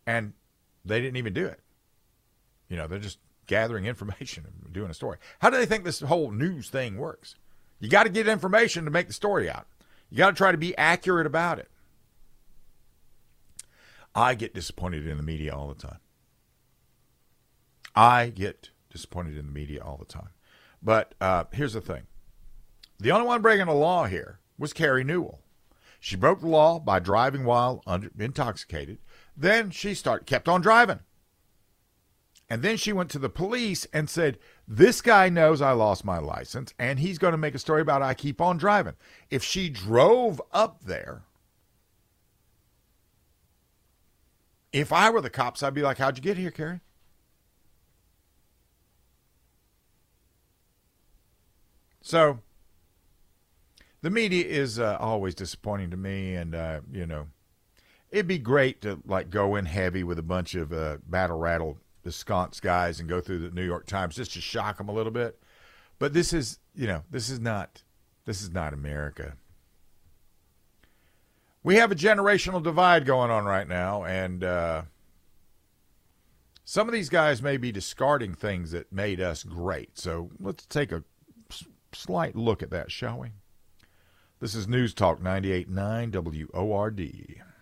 And 0.05 0.33
they 0.85 1.01
didn't 1.01 1.17
even 1.17 1.33
do 1.33 1.47
it. 1.47 1.59
You 2.69 2.77
know, 2.77 2.85
they're 2.85 2.99
just 2.99 3.17
gathering 3.47 3.85
information 3.87 4.45
and 4.45 4.73
doing 4.73 4.91
a 4.91 4.93
story. 4.93 5.17
How 5.39 5.49
do 5.49 5.57
they 5.57 5.65
think 5.65 5.83
this 5.83 6.01
whole 6.01 6.31
news 6.31 6.69
thing 6.69 6.97
works? 6.97 7.35
You 7.79 7.89
got 7.89 8.03
to 8.03 8.09
get 8.09 8.27
information 8.27 8.85
to 8.85 8.91
make 8.91 9.07
the 9.07 9.13
story 9.13 9.49
out. 9.49 9.67
You 10.09 10.17
got 10.17 10.29
to 10.29 10.35
try 10.35 10.51
to 10.51 10.57
be 10.57 10.77
accurate 10.77 11.27
about 11.27 11.59
it. 11.59 11.69
I 14.15 14.35
get 14.35 14.53
disappointed 14.53 15.07
in 15.07 15.17
the 15.17 15.23
media 15.23 15.53
all 15.55 15.67
the 15.67 15.87
time. 15.87 15.97
I 17.95 18.29
get 18.29 18.69
disappointed 18.91 19.37
in 19.37 19.47
the 19.47 19.51
media 19.51 19.83
all 19.83 19.97
the 19.97 20.05
time. 20.05 20.29
But 20.81 21.15
uh, 21.19 21.45
here's 21.51 21.73
the 21.73 21.81
thing 21.81 22.03
the 22.99 23.11
only 23.11 23.27
one 23.27 23.41
breaking 23.41 23.65
the 23.65 23.73
law 23.73 24.05
here 24.05 24.39
was 24.57 24.73
Kari 24.73 25.03
Newell. 25.03 25.41
She 25.99 26.15
broke 26.15 26.41
the 26.41 26.47
law 26.47 26.79
by 26.79 26.99
driving 26.99 27.45
while 27.45 27.81
under, 27.87 28.11
intoxicated. 28.19 28.99
Then 29.35 29.71
she 29.71 29.93
start 29.93 30.25
kept 30.25 30.47
on 30.47 30.61
driving. 30.61 30.99
And 32.53 32.61
then 32.61 32.77
she 32.77 32.93
went 32.93 33.09
to 33.09 33.17
the 33.17 33.31
police 33.31 33.87
and 33.93 34.07
said, 34.07 34.37
This 34.67 35.01
guy 35.01 35.27
knows 35.27 35.59
I 35.59 35.71
lost 35.71 36.05
my 36.05 36.19
license 36.19 36.71
and 36.77 36.99
he's 36.99 37.17
going 37.17 37.31
to 37.31 37.37
make 37.39 37.55
a 37.55 37.57
story 37.57 37.81
about 37.81 38.03
I 38.03 38.13
keep 38.13 38.39
on 38.39 38.57
driving. 38.57 38.93
If 39.31 39.43
she 39.43 39.69
drove 39.69 40.39
up 40.51 40.83
there, 40.83 41.23
if 44.71 44.93
I 44.93 45.09
were 45.09 45.21
the 45.21 45.31
cops, 45.31 45.63
I'd 45.63 45.73
be 45.73 45.81
like, 45.81 45.97
How'd 45.97 46.15
you 46.15 46.21
get 46.21 46.37
here, 46.37 46.51
Kari? 46.51 46.81
So 52.01 52.37
the 54.03 54.11
media 54.11 54.45
is 54.45 54.77
uh, 54.77 54.97
always 54.99 55.33
disappointing 55.33 55.89
to 55.89 55.97
me, 55.97 56.35
and 56.35 56.53
uh, 56.53 56.81
you 56.91 57.07
know, 57.07 57.29
it'd 58.11 58.27
be 58.27 58.37
great 58.37 58.79
to 58.83 59.01
like 59.07 59.31
go 59.31 59.55
in 59.55 59.65
heavy 59.65 60.03
with 60.03 60.19
a 60.19 60.23
bunch 60.23 60.53
of 60.53 60.71
uh, 60.71 60.97
battle 61.07 61.39
rattle 61.39 61.79
ensconced 62.05 62.61
guys 62.61 62.99
and 62.99 63.09
go 63.09 63.21
through 63.21 63.39
the 63.39 63.51
New 63.51 63.65
York 63.65 63.85
Times 63.85 64.15
just 64.15 64.33
to 64.33 64.41
shock 64.41 64.77
them 64.77 64.89
a 64.89 64.93
little 64.93 65.11
bit. 65.11 65.39
But 65.99 66.13
this 66.13 66.33
is, 66.33 66.59
you 66.75 66.87
know, 66.87 67.03
this 67.09 67.29
is 67.29 67.39
not, 67.39 67.83
this 68.25 68.41
is 68.41 68.51
not 68.51 68.73
America. 68.73 69.35
We 71.63 71.75
have 71.75 71.91
a 71.91 71.95
generational 71.95 72.61
divide 72.61 73.05
going 73.05 73.31
on 73.31 73.45
right 73.45 73.67
now, 73.67 74.03
and 74.03 74.43
uh, 74.43 74.81
some 76.65 76.87
of 76.87 76.93
these 76.93 77.09
guys 77.09 77.41
may 77.41 77.55
be 77.55 77.71
discarding 77.71 78.33
things 78.33 78.71
that 78.71 78.91
made 78.91 79.21
us 79.21 79.43
great. 79.43 79.97
So 79.97 80.31
let's 80.39 80.65
take 80.65 80.91
a 80.91 81.03
slight 81.93 82.35
look 82.35 82.61
at 82.61 82.69
that, 82.71 82.91
shall 82.91 83.19
we? 83.19 83.29
This 84.41 84.55
is 84.55 84.67
News 84.67 84.93
Talk 84.93 85.21
98.9 85.21 86.49
WORD. 86.53 87.52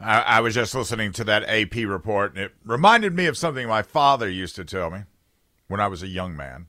I, 0.00 0.20
I, 0.20 0.40
was 0.40 0.54
just 0.54 0.74
listening 0.74 1.12
to 1.12 1.24
that 1.24 1.48
AP 1.48 1.74
report, 1.74 2.34
and 2.34 2.44
it 2.44 2.54
reminded 2.64 3.14
me 3.14 3.26
of 3.26 3.36
something 3.36 3.66
my 3.66 3.82
father 3.82 4.28
used 4.28 4.54
to 4.56 4.64
tell 4.64 4.90
me 4.90 5.00
when 5.66 5.80
I 5.80 5.88
was 5.88 6.02
a 6.02 6.08
young 6.08 6.36
man. 6.36 6.66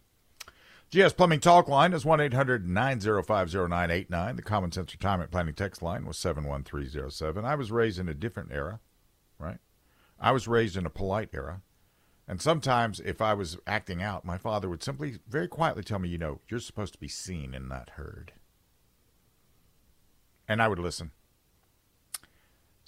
GS 0.92 1.14
Plumbing 1.14 1.40
Talk 1.40 1.68
line 1.68 1.94
is 1.94 2.04
1 2.06 2.20
800 2.20 2.68
905 2.68 3.54
0989. 3.54 4.36
The 4.36 4.42
Common 4.42 4.72
Sense 4.72 4.92
Retirement 4.94 5.30
Planning 5.30 5.54
text 5.54 5.84
line 5.84 6.06
was 6.06 6.18
71307. 6.18 7.46
I 7.46 7.54
was 7.54 7.72
raised 7.72 8.00
in 8.00 8.10
a 8.10 8.16
different 8.16 8.52
era 8.52 8.80
right? 9.40 9.58
I 10.20 10.32
was 10.32 10.48
raised 10.48 10.78
in 10.78 10.86
a 10.86 10.92
polite 10.92 11.30
era, 11.34 11.62
And 12.28 12.40
sometimes, 12.40 13.00
if 13.00 13.22
I 13.22 13.34
was 13.34 13.58
acting 13.66 14.04
out, 14.04 14.24
my 14.24 14.38
father 14.38 14.70
would 14.70 14.84
simply, 14.84 15.18
very 15.28 15.48
quietly 15.48 15.82
tell 15.82 15.98
me, 15.98 16.10
you 16.10 16.20
know, 16.20 16.42
you're 16.48 16.60
supposed 16.60 16.94
to 16.94 17.00
be 17.00 17.08
seen 17.08 17.56
and 17.56 17.68
not 17.68 17.92
heard. 17.92 18.34
And 20.48 20.62
I 20.62 20.68
would 20.68 20.78
listen. 20.78 21.10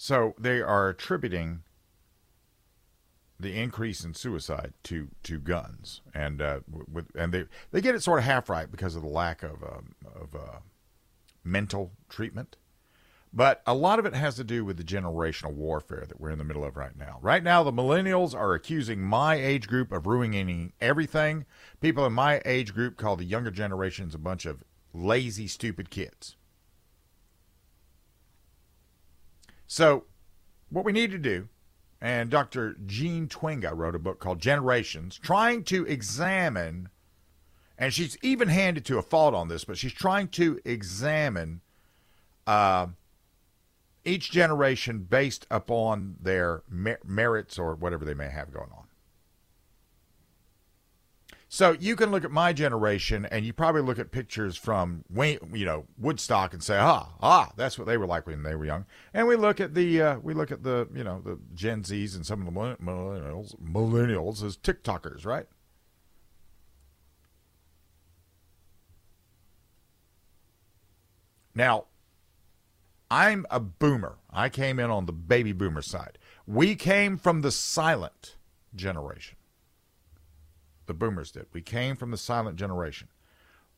So 0.03 0.33
they 0.35 0.63
are 0.63 0.89
attributing 0.89 1.61
the 3.39 3.55
increase 3.55 4.03
in 4.03 4.15
suicide 4.15 4.73
to 4.85 5.09
to 5.21 5.37
guns, 5.37 6.01
and 6.11 6.41
uh, 6.41 6.61
with 6.91 7.11
and 7.13 7.31
they 7.31 7.45
they 7.69 7.81
get 7.81 7.93
it 7.93 8.01
sort 8.01 8.17
of 8.17 8.25
half 8.25 8.49
right 8.49 8.69
because 8.71 8.95
of 8.95 9.03
the 9.03 9.07
lack 9.07 9.43
of 9.43 9.61
um, 9.61 9.93
of 10.03 10.33
uh, 10.33 10.59
mental 11.43 11.91
treatment. 12.09 12.55
But 13.31 13.61
a 13.67 13.75
lot 13.75 13.99
of 13.99 14.07
it 14.07 14.15
has 14.15 14.33
to 14.37 14.43
do 14.43 14.65
with 14.65 14.77
the 14.77 14.83
generational 14.83 15.53
warfare 15.53 16.05
that 16.07 16.19
we're 16.19 16.31
in 16.31 16.39
the 16.39 16.45
middle 16.45 16.65
of 16.65 16.77
right 16.77 16.97
now. 16.97 17.19
Right 17.21 17.43
now, 17.43 17.61
the 17.61 17.71
millennials 17.71 18.33
are 18.33 18.55
accusing 18.55 19.01
my 19.01 19.35
age 19.35 19.67
group 19.67 19.91
of 19.91 20.07
ruining 20.07 20.73
everything. 20.81 21.45
People 21.79 22.07
in 22.07 22.13
my 22.13 22.41
age 22.43 22.73
group 22.73 22.97
call 22.97 23.17
the 23.17 23.23
younger 23.23 23.51
generations 23.51 24.15
a 24.15 24.17
bunch 24.17 24.47
of 24.47 24.63
lazy, 24.95 25.45
stupid 25.45 25.91
kids. 25.91 26.37
So, 29.71 30.03
what 30.69 30.83
we 30.83 30.91
need 30.91 31.11
to 31.11 31.17
do, 31.17 31.47
and 32.01 32.29
Dr. 32.29 32.75
Jean 32.85 33.29
Twenge 33.29 33.71
wrote 33.73 33.95
a 33.95 33.99
book 33.99 34.19
called 34.19 34.41
Generations, 34.41 35.17
trying 35.17 35.63
to 35.63 35.85
examine, 35.85 36.89
and 37.77 37.93
she's 37.93 38.17
even 38.21 38.49
handed 38.49 38.83
to 38.83 38.97
a 38.97 39.01
fault 39.01 39.33
on 39.33 39.47
this, 39.47 39.63
but 39.63 39.77
she's 39.77 39.93
trying 39.93 40.27
to 40.27 40.59
examine. 40.65 41.61
Uh, 42.45 42.87
each 44.03 44.29
generation 44.29 45.07
based 45.09 45.47
upon 45.49 46.17
their 46.19 46.63
mer- 46.67 46.99
merits 47.05 47.57
or 47.57 47.73
whatever 47.75 48.03
they 48.03 48.15
may 48.15 48.27
have 48.27 48.51
going 48.51 48.71
on. 48.75 48.87
So 51.53 51.75
you 51.81 51.97
can 51.97 52.11
look 52.11 52.23
at 52.23 52.31
my 52.31 52.53
generation, 52.53 53.25
and 53.25 53.45
you 53.45 53.51
probably 53.51 53.81
look 53.81 53.99
at 53.99 54.11
pictures 54.11 54.55
from 54.55 55.03
you 55.13 55.65
know 55.65 55.85
Woodstock 55.97 56.53
and 56.53 56.63
say, 56.63 56.77
ah, 56.77 57.09
ah, 57.21 57.51
that's 57.57 57.77
what 57.77 57.87
they 57.87 57.97
were 57.97 58.05
like 58.05 58.25
when 58.25 58.43
they 58.43 58.55
were 58.55 58.63
young. 58.63 58.85
And 59.13 59.27
we 59.27 59.35
look 59.35 59.59
at 59.59 59.73
the 59.73 60.01
uh, 60.01 60.19
we 60.19 60.33
look 60.33 60.49
at 60.49 60.63
the 60.63 60.87
you 60.95 61.03
know 61.03 61.19
the 61.19 61.37
Gen 61.53 61.83
Zs 61.83 62.15
and 62.15 62.25
some 62.25 62.39
of 62.39 62.45
the 62.45 62.57
millennials 62.81 63.53
millennials 63.61 64.41
as 64.41 64.55
TikTokers, 64.55 65.25
right? 65.25 65.45
Now, 71.53 71.87
I'm 73.09 73.45
a 73.51 73.59
boomer. 73.59 74.19
I 74.31 74.47
came 74.47 74.79
in 74.79 74.89
on 74.89 75.05
the 75.05 75.11
baby 75.11 75.51
boomer 75.51 75.81
side. 75.81 76.17
We 76.47 76.75
came 76.75 77.17
from 77.17 77.41
the 77.41 77.51
silent 77.51 78.37
generation. 78.73 79.35
The 80.91 80.97
boomers 80.97 81.31
did. 81.31 81.45
We 81.53 81.61
came 81.61 81.95
from 81.95 82.11
the 82.11 82.17
silent 82.17 82.57
generation. 82.57 83.07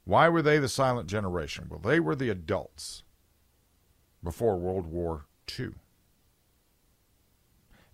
Why 0.04 0.30
were 0.30 0.42
they 0.42 0.58
the 0.58 0.68
silent 0.68 1.08
generation? 1.08 1.68
Well, 1.70 1.78
they 1.78 2.00
were 2.00 2.16
the 2.16 2.30
adults 2.30 3.04
before 4.24 4.58
World 4.58 4.88
War 4.88 5.28
II. 5.60 5.74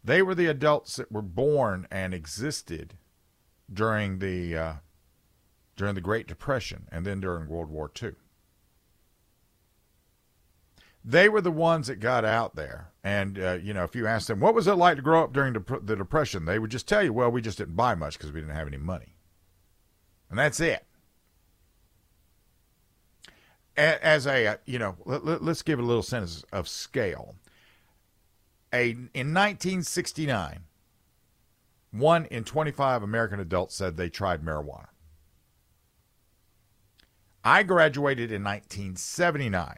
They 0.02 0.22
were 0.22 0.36
the 0.36 0.46
adults 0.46 0.96
that 0.96 1.12
were 1.12 1.22
born 1.22 1.86
and 1.92 2.14
existed 2.14 2.94
during 3.72 4.20
the 4.20 4.56
uh, 4.56 4.74
during 5.76 5.96
the 5.96 6.00
Great 6.00 6.26
Depression 6.26 6.88
and 6.90 7.06
then 7.06 7.20
during 7.20 7.50
World 7.50 7.70
War 7.70 7.92
II 8.02 8.14
they 11.04 11.30
were 11.30 11.42
the 11.42 11.52
ones 11.52 11.88
that 11.88 12.00
got 12.00 12.26
out 12.26 12.56
there. 12.56 12.92
And, 13.04 13.40
uh, 13.40 13.54
you 13.62 13.74
know, 13.74 13.84
if 13.84 13.96
you 13.96 14.06
ask 14.08 14.28
them, 14.28 14.40
what 14.40 14.54
was 14.54 14.68
it 14.68 14.74
like 14.74 14.98
to 14.98 15.02
grow 15.02 15.24
up 15.24 15.34
during 15.34 15.54
the, 15.54 15.80
the 15.82 15.96
Depression? 15.96 16.46
They 16.46 16.60
would 16.60 16.72
just 16.72 16.88
tell 16.88 17.04
you, 17.04 17.14
well, 17.14 17.32
we 17.32 17.42
just 17.42 17.58
didn't 17.58 17.76
buy 17.76 17.96
much 17.96 18.18
because 18.18 18.32
we 18.32 18.42
didn't 18.42 18.56
have 18.56 18.68
any 18.68 18.78
money. 18.78 19.16
And 20.30 20.38
that's 20.38 20.60
it. 20.60 20.86
As 23.78 24.28
a, 24.28 24.46
uh, 24.46 24.58
you 24.66 24.78
know, 24.78 24.98
let, 25.06 25.42
us 25.42 25.62
give 25.62 25.80
it 25.80 25.84
a 25.84 25.86
little 25.86 26.04
sense 26.04 26.44
of 26.52 26.68
scale. 26.68 27.36
A, 28.74 28.90
in 28.90 29.34
1969, 29.34 30.60
one 31.92 32.26
in 32.26 32.44
25 32.44 33.02
American 33.02 33.40
adults 33.40 33.76
said 33.76 33.96
they 33.96 34.10
tried 34.10 34.44
marijuana. 34.44 34.90
I 37.44 37.64
graduated 37.64 38.32
in 38.32 38.44
1979. 38.44 39.78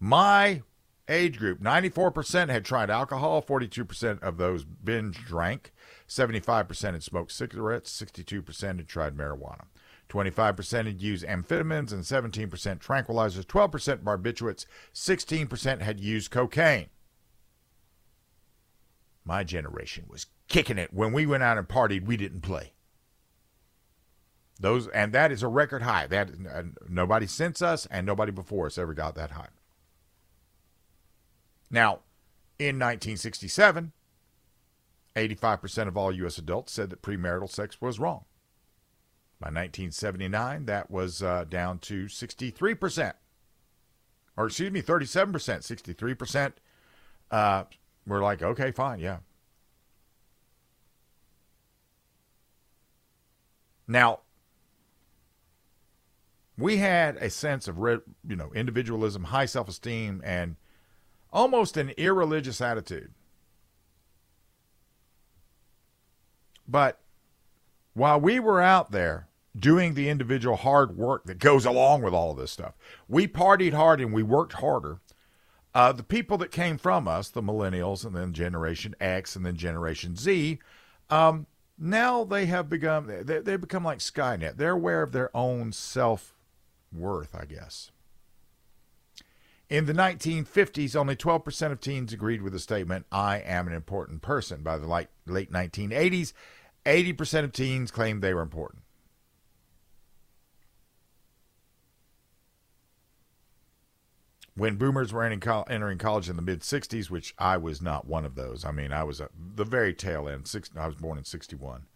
My 0.00 0.62
age 1.08 1.38
group 1.38 1.60
94% 1.60 2.48
had 2.48 2.64
tried 2.64 2.88
alcohol, 2.88 3.42
42% 3.42 4.22
of 4.22 4.38
those 4.38 4.64
binge 4.64 5.22
drank, 5.24 5.72
75% 6.08 6.92
had 6.92 7.02
smoked 7.02 7.32
cigarettes, 7.32 8.02
62% 8.02 8.76
had 8.78 8.88
tried 8.88 9.16
marijuana. 9.16 9.66
25% 10.08 10.86
had 10.86 11.02
used 11.02 11.24
amphetamines 11.24 11.92
and 11.92 12.02
17% 12.02 12.48
tranquilizers, 12.78 13.44
12% 13.44 14.02
barbiturates, 14.02 14.64
16% 14.94 15.80
had 15.82 16.00
used 16.00 16.30
cocaine. 16.30 16.88
My 19.24 19.44
generation 19.44 20.06
was 20.08 20.26
kicking 20.48 20.78
it. 20.78 20.92
When 20.92 21.12
we 21.12 21.26
went 21.26 21.42
out 21.42 21.58
and 21.58 21.68
partied, 21.68 22.06
we 22.06 22.16
didn't 22.16 22.40
play. 22.40 22.72
Those 24.58 24.88
and 24.88 25.12
that 25.12 25.30
is 25.32 25.42
a 25.42 25.48
record 25.48 25.82
high. 25.82 26.06
That 26.06 26.30
nobody 26.88 27.26
since 27.26 27.62
us 27.62 27.86
and 27.90 28.04
nobody 28.04 28.32
before 28.32 28.66
us 28.66 28.76
ever 28.76 28.92
got 28.92 29.14
that 29.14 29.30
high. 29.30 29.48
Now, 31.70 32.00
in 32.58 32.78
1967, 32.78 33.92
85% 35.14 35.88
of 35.88 35.96
all 35.96 36.12
U.S. 36.12 36.38
adults 36.38 36.72
said 36.72 36.90
that 36.90 37.02
premarital 37.02 37.48
sex 37.48 37.80
was 37.80 37.98
wrong. 37.98 38.24
By 39.38 39.46
1979, 39.46 40.66
that 40.66 40.90
was 40.90 41.22
uh, 41.22 41.44
down 41.48 41.78
to 41.80 42.06
63%. 42.06 43.12
Or, 44.36 44.46
excuse 44.46 44.70
me, 44.70 44.82
37%. 44.82 45.32
63% 45.32 46.52
uh, 47.30 47.64
were 48.06 48.20
like, 48.20 48.42
okay, 48.42 48.70
fine, 48.72 48.98
yeah. 48.98 49.18
Now, 53.88 54.20
we 56.58 56.76
had 56.76 57.16
a 57.16 57.30
sense 57.30 57.66
of, 57.66 57.78
you 57.78 58.36
know, 58.36 58.50
individualism, 58.54 59.24
high 59.24 59.46
self-esteem, 59.46 60.20
and– 60.24 60.56
almost 61.32 61.76
an 61.76 61.90
irreligious 61.90 62.60
attitude. 62.60 63.12
But 66.66 67.00
while 67.94 68.20
we 68.20 68.38
were 68.38 68.60
out 68.60 68.92
there 68.92 69.28
doing 69.58 69.94
the 69.94 70.08
individual 70.08 70.56
hard 70.56 70.96
work 70.96 71.24
that 71.24 71.38
goes 71.38 71.66
along 71.66 72.02
with 72.02 72.14
all 72.14 72.34
this 72.34 72.52
stuff, 72.52 72.74
we 73.08 73.26
partied 73.26 73.72
hard 73.72 74.00
and 74.00 74.12
we 74.12 74.22
worked 74.22 74.54
harder. 74.54 75.00
Uh, 75.74 75.92
the 75.92 76.02
people 76.02 76.38
that 76.38 76.50
came 76.50 76.78
from 76.78 77.06
us, 77.06 77.28
the 77.28 77.42
millennials 77.42 78.04
and 78.04 78.14
then 78.14 78.32
Generation 78.32 78.94
X 79.00 79.36
and 79.36 79.44
then 79.44 79.56
Generation 79.56 80.16
Z, 80.16 80.58
um, 81.10 81.46
now 81.78 82.24
they 82.24 82.46
have 82.46 82.68
become 82.68 83.06
they, 83.06 83.38
they 83.38 83.56
become 83.56 83.84
like 83.84 83.98
Skynet. 83.98 84.56
They're 84.56 84.72
aware 84.72 85.02
of 85.02 85.12
their 85.12 85.34
own 85.36 85.72
self 85.72 86.34
worth, 86.92 87.34
I 87.34 87.44
guess. 87.44 87.90
In 89.70 89.86
the 89.86 89.92
1950s, 89.92 90.96
only 90.96 91.14
12% 91.14 91.70
of 91.70 91.80
teens 91.80 92.12
agreed 92.12 92.42
with 92.42 92.52
the 92.52 92.58
statement, 92.58 93.06
I 93.12 93.38
am 93.38 93.68
an 93.68 93.72
important 93.72 94.20
person. 94.20 94.64
By 94.64 94.78
the 94.78 94.88
late, 94.88 95.06
late 95.26 95.52
1980s, 95.52 96.32
80% 96.84 97.44
of 97.44 97.52
teens 97.52 97.92
claimed 97.92 98.20
they 98.20 98.34
were 98.34 98.42
important. 98.42 98.82
When 104.56 104.74
boomers 104.74 105.12
were 105.12 105.22
entering 105.22 105.98
college 105.98 106.28
in 106.28 106.34
the 106.34 106.42
mid 106.42 106.60
60s, 106.62 107.08
which 107.08 107.32
I 107.38 107.56
was 107.56 107.80
not 107.80 108.08
one 108.08 108.24
of 108.24 108.34
those. 108.34 108.64
I 108.64 108.72
mean, 108.72 108.92
I 108.92 109.04
was 109.04 109.20
at 109.20 109.30
the 109.54 109.64
very 109.64 109.94
tail 109.94 110.28
end. 110.28 110.52
I 110.76 110.86
was 110.86 110.96
born 110.96 111.16
in 111.16 111.24
61. 111.24 111.86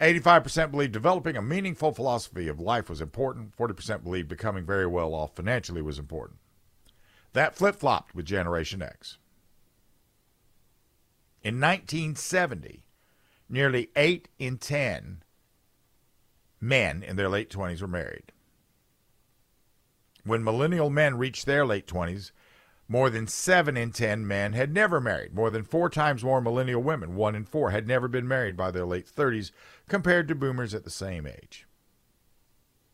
85% 0.00 0.70
believed 0.70 0.92
developing 0.92 1.36
a 1.36 1.42
meaningful 1.42 1.92
philosophy 1.92 2.46
of 2.46 2.60
life 2.60 2.88
was 2.88 3.00
important. 3.00 3.56
40% 3.56 4.04
believed 4.04 4.28
becoming 4.28 4.64
very 4.64 4.86
well 4.86 5.12
off 5.12 5.34
financially 5.34 5.82
was 5.82 5.98
important. 5.98 6.39
That 7.32 7.54
flip 7.54 7.76
flopped 7.76 8.14
with 8.14 8.26
Generation 8.26 8.82
X. 8.82 9.18
In 11.42 11.60
1970, 11.60 12.84
nearly 13.48 13.90
8 13.96 14.28
in 14.38 14.58
10 14.58 15.22
men 16.60 17.02
in 17.02 17.16
their 17.16 17.28
late 17.28 17.50
20s 17.50 17.80
were 17.80 17.88
married. 17.88 18.32
When 20.24 20.44
millennial 20.44 20.90
men 20.90 21.16
reached 21.16 21.46
their 21.46 21.64
late 21.64 21.86
20s, 21.86 22.32
more 22.88 23.08
than 23.08 23.26
7 23.26 23.76
in 23.76 23.92
10 23.92 24.26
men 24.26 24.52
had 24.52 24.74
never 24.74 25.00
married. 25.00 25.32
More 25.32 25.48
than 25.48 25.62
four 25.62 25.88
times 25.88 26.24
more 26.24 26.40
millennial 26.40 26.82
women, 26.82 27.14
1 27.14 27.34
in 27.36 27.44
4, 27.44 27.70
had 27.70 27.86
never 27.86 28.08
been 28.08 28.26
married 28.26 28.56
by 28.56 28.70
their 28.70 28.84
late 28.84 29.06
30s 29.06 29.52
compared 29.88 30.26
to 30.28 30.34
boomers 30.34 30.74
at 30.74 30.82
the 30.82 30.90
same 30.90 31.26
age. 31.26 31.66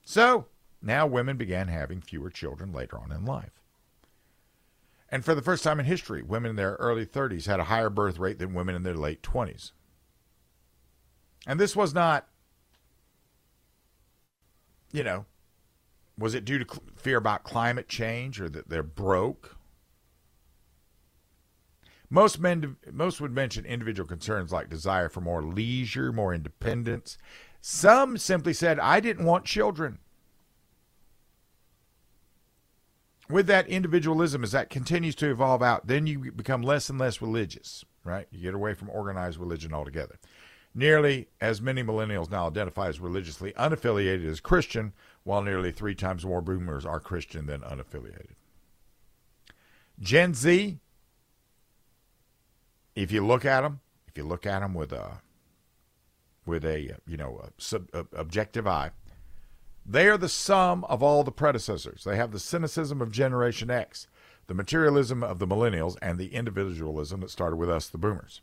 So, 0.05 0.47
now 0.83 1.07
women 1.07 1.37
began 1.37 1.69
having 1.69 2.03
fewer 2.03 2.31
children 2.31 2.73
later 2.73 2.99
on 2.99 3.11
in 3.11 3.25
life. 3.25 3.56
And 5.09 5.25
for 5.25 5.35
the 5.35 5.43
first 5.43 5.63
time 5.63 5.79
in 5.79 5.87
history, 5.87 6.23
women 6.23 6.51
in 6.51 6.57
their 6.57 6.75
early 6.75 7.07
30s 7.07 7.47
had 7.47 7.61
a 7.61 7.65
higher 7.65 7.91
birth 7.91 8.19
rate 8.19 8.39
than 8.39 8.55
women 8.55 8.75
in 8.75 8.83
their 8.83 8.95
late 8.95 9.23
20s. 9.23 9.73
And 11.47 11.61
this 11.61 11.77
was 11.77 11.95
not, 11.95 12.27
you 14.93 15.05
know, 15.05 15.27
was 16.19 16.35
it 16.35 16.45
due 16.45 16.59
to 16.59 16.67
cl- 16.69 16.83
fear 16.97 17.19
about 17.19 17.45
climate 17.45 17.89
change 17.89 18.41
or 18.41 18.49
that 18.49 18.69
they're 18.69 18.83
broke? 18.83 19.57
Most 22.11 22.41
men, 22.41 22.77
most 22.91 23.21
would 23.21 23.33
mention 23.33 23.65
individual 23.65 24.09
concerns 24.09 24.53
like 24.53 24.69
desire 24.69 25.09
for 25.09 25.21
more 25.21 25.43
leisure, 25.43 26.13
more 26.13 26.35
independence. 26.35 27.19
Some 27.61 28.17
simply 28.17 28.53
said, 28.53 28.79
"I 28.79 29.01
didn't 29.01 29.25
want 29.25 29.45
children." 29.45 29.99
With 33.29 33.47
that 33.49 33.67
individualism, 33.69 34.45
as 34.45 34.53
that 34.53 34.71
continues 34.71 35.15
to 35.17 35.31
evolve 35.31 35.63
out, 35.63 35.87
then 35.87 36.07
you 36.07 36.31
become 36.33 36.63
less 36.63 36.89
and 36.89 36.99
less 36.99 37.21
religious, 37.21 37.85
right? 38.05 38.27
You 38.31 38.41
get 38.41 38.55
away 38.55 38.75
from 38.75 38.89
organized 38.91 39.39
religion 39.39 39.75
altogether. 39.75 40.19
Nearly 40.75 41.29
as 41.41 41.61
many 41.61 41.83
millennials 41.83 42.31
now 42.31 42.47
identify 42.47 42.89
as 42.89 43.01
religiously 43.01 43.53
unaffiliated 43.55 44.31
as 44.31 44.41
Christian, 44.41 44.93
while 45.25 45.43
nearly 45.43 45.73
three 45.73 45.95
times 45.95 46.25
more 46.25 46.43
boomers 46.43 46.85
are 46.87 47.01
Christian 47.01 47.47
than 47.47 47.63
unaffiliated. 47.63 48.35
Gen 49.99 50.35
Z, 50.35 50.79
if 52.95 53.11
you 53.11 53.27
look 53.27 53.45
at 53.45 53.63
them, 53.63 53.81
if 54.07 54.17
you 54.17 54.25
look 54.25 54.47
at 54.47 54.61
them 54.61 54.75
with 54.75 54.93
a 54.93 55.23
with 56.45 56.65
a 56.65 56.95
you 57.07 57.17
know 57.17 57.41
a 57.43 57.51
sub, 57.61 57.89
a 57.93 58.07
objective 58.15 58.67
eye, 58.67 58.91
they 59.89 60.09
are 60.09 60.19
the 60.19 60.29
sum 60.29 60.85
of 60.85 61.03
all 61.03 61.23
the 61.23 61.31
predecessors. 61.31 62.05
They 62.05 62.17
have 62.17 62.33
the 62.33 62.41
cynicism 62.41 63.01
of 63.01 63.13
Generation 63.13 63.71
X, 63.71 64.09
the 64.47 64.55
materialism 64.55 65.23
of 65.23 65.39
the 65.39 65.47
millennials, 65.47 65.97
and 66.03 66.19
the 66.19 66.35
individualism 66.35 67.21
that 67.21 67.31
started 67.31 67.57
with 67.57 67.71
us, 67.71 67.89
the 67.89 67.99
boomers. 67.99 68.41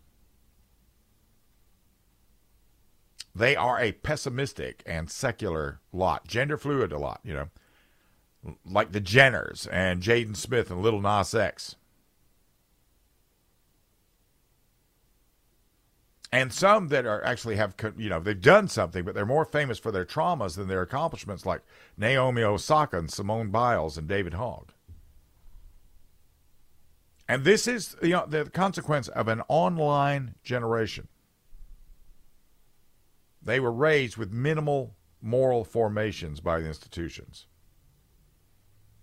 They 3.36 3.56
are 3.56 3.79
a 3.79 3.93
pessimistic 3.93 4.84
and 4.86 5.10
secular 5.10 5.79
lot, 5.91 6.27
gender 6.27 6.58
fluid 6.58 6.91
a 6.91 6.99
lot, 6.99 7.19
you 7.23 7.34
know, 7.34 7.49
like 8.65 8.91
the 8.91 9.01
Jenners 9.01 9.67
and 9.71 10.01
Jaden 10.01 10.36
Smith 10.36 10.69
and 10.69 10.82
Little 10.82 11.01
Nas 11.01 11.34
X. 11.34 11.75
And 16.34 16.52
some 16.52 16.88
that 16.88 17.06
are 17.06 17.24
actually 17.24 17.58
have, 17.58 17.76
you 17.96 18.10
know, 18.10 18.19
they've 18.19 18.41
done 18.41 18.67
something, 18.67 19.06
but 19.06 19.13
they're 19.13 19.24
more 19.24 19.46
famous 19.46 19.78
for 19.78 19.91
their 19.91 20.04
traumas 20.04 20.56
than 20.56 20.67
their 20.67 20.82
accomplishments, 20.82 21.46
like 21.46 21.62
Naomi 21.96 22.41
Osaka 22.41 22.98
and 22.98 23.12
Simone 23.12 23.52
Biles 23.52 24.00
and 24.00 24.08
David 24.08 24.34
Hogg. 24.34 24.72
And 27.30 27.43
this 27.43 27.67
is 27.67 27.96
you 28.02 28.10
know, 28.10 28.26
the 28.28 28.46
consequence 28.46 29.10
of 29.10 29.28
an 29.28 29.43
online 29.48 30.34
generation. 30.43 31.08
They 33.39 33.60
were 33.60 33.72
raised 33.72 34.17
with 34.17 34.32
minimal 34.32 34.96
moral 35.22 35.63
formations 35.63 36.39
by 36.39 36.62
the 36.62 36.67
institutions. 36.67 37.46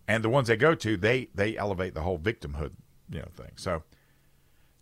And 0.09 0.25
the 0.25 0.29
ones 0.31 0.49
they 0.49 0.57
go 0.57 0.75
to, 0.75 0.97
they 0.97 1.29
they 1.33 1.57
elevate 1.57 1.95
the 1.95 2.03
whole 2.03 2.19
victimhood, 2.19 2.73
you 3.09 3.21
know, 3.21 3.29
thing. 3.33 3.53
So 3.55 3.85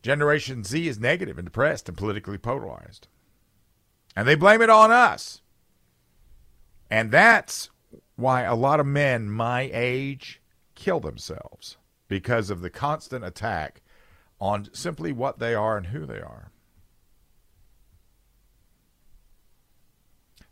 Generation 0.02 0.64
Z 0.64 0.88
is 0.88 0.98
negative 0.98 1.38
and 1.38 1.46
depressed 1.46 1.88
and 1.88 1.98
politically 1.98 2.38
polarized. 2.38 3.08
And 4.14 4.26
they 4.26 4.34
blame 4.34 4.62
it 4.62 4.70
on 4.70 4.90
us. 4.90 5.42
And 6.90 7.11
that's 7.11 7.70
why 8.16 8.42
a 8.42 8.54
lot 8.54 8.80
of 8.80 8.87
men 8.87 9.30
my 9.30 9.70
age 9.72 10.40
kill 10.74 11.00
themselves 11.00 11.76
because 12.08 12.50
of 12.50 12.61
the 12.61 12.70
constant 12.70 13.24
attack 13.24 13.82
on 14.40 14.68
simply 14.72 15.12
what 15.12 15.38
they 15.38 15.54
are 15.54 15.76
and 15.76 15.88
who 15.88 16.06
they 16.06 16.20
are. 16.20 16.50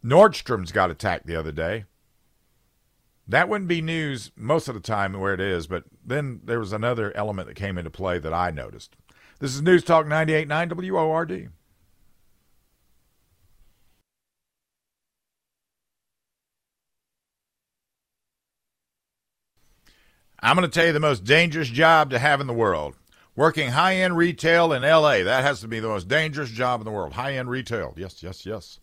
Nordstrom's 0.04 0.72
got 0.72 0.90
attacked 0.90 1.26
the 1.26 1.37
other 1.37 1.52
day. 1.52 1.85
That 3.26 3.48
wouldn't 3.48 3.68
be 3.68 3.82
news 3.82 4.30
most 4.37 4.68
of 4.68 4.74
the 4.74 4.80
time 4.80 5.12
where 5.14 5.35
it 5.35 5.40
is, 5.40 5.66
but 5.66 5.85
then 6.04 6.40
there 6.44 6.61
was 6.61 6.72
another 6.72 7.16
element 7.16 7.48
that 7.48 7.54
came 7.54 7.76
into 7.76 7.90
play 7.90 8.20
that 8.20 8.32
I 8.32 8.52
noticed. 8.52 8.94
This 9.38 9.55
is 9.55 9.61
News 9.61 9.85
Talk 9.85 10.07
98.9 10.07 10.90
WORD. 10.92 11.51
I'm 20.40 20.57
going 20.57 20.62
to 20.68 20.72
tell 20.72 20.87
you 20.87 20.92
the 20.92 21.01
most 21.01 21.25
dangerous 21.25 21.68
job 21.68 22.11
to 22.11 22.18
have 22.18 22.40
in 22.40 22.46
the 22.46 22.55
world. 22.55 22.94
Working 23.35 23.72
high 23.72 23.96
end 23.96 24.16
retail 24.16 24.72
in 24.72 24.81
LA. 24.81 25.25
That 25.25 25.44
has 25.44 25.61
to 25.61 25.68
be 25.68 25.81
the 25.81 25.88
most 25.88 26.09
dangerous 26.09 26.51
job 26.51 26.81
in 26.81 26.87
the 26.87 26.90
world. 26.90 27.12
High 27.12 27.35
end 27.35 27.51
retail. 27.51 27.92
Yes, 27.94 28.22
yes, 28.22 28.46
yes. 28.46 28.81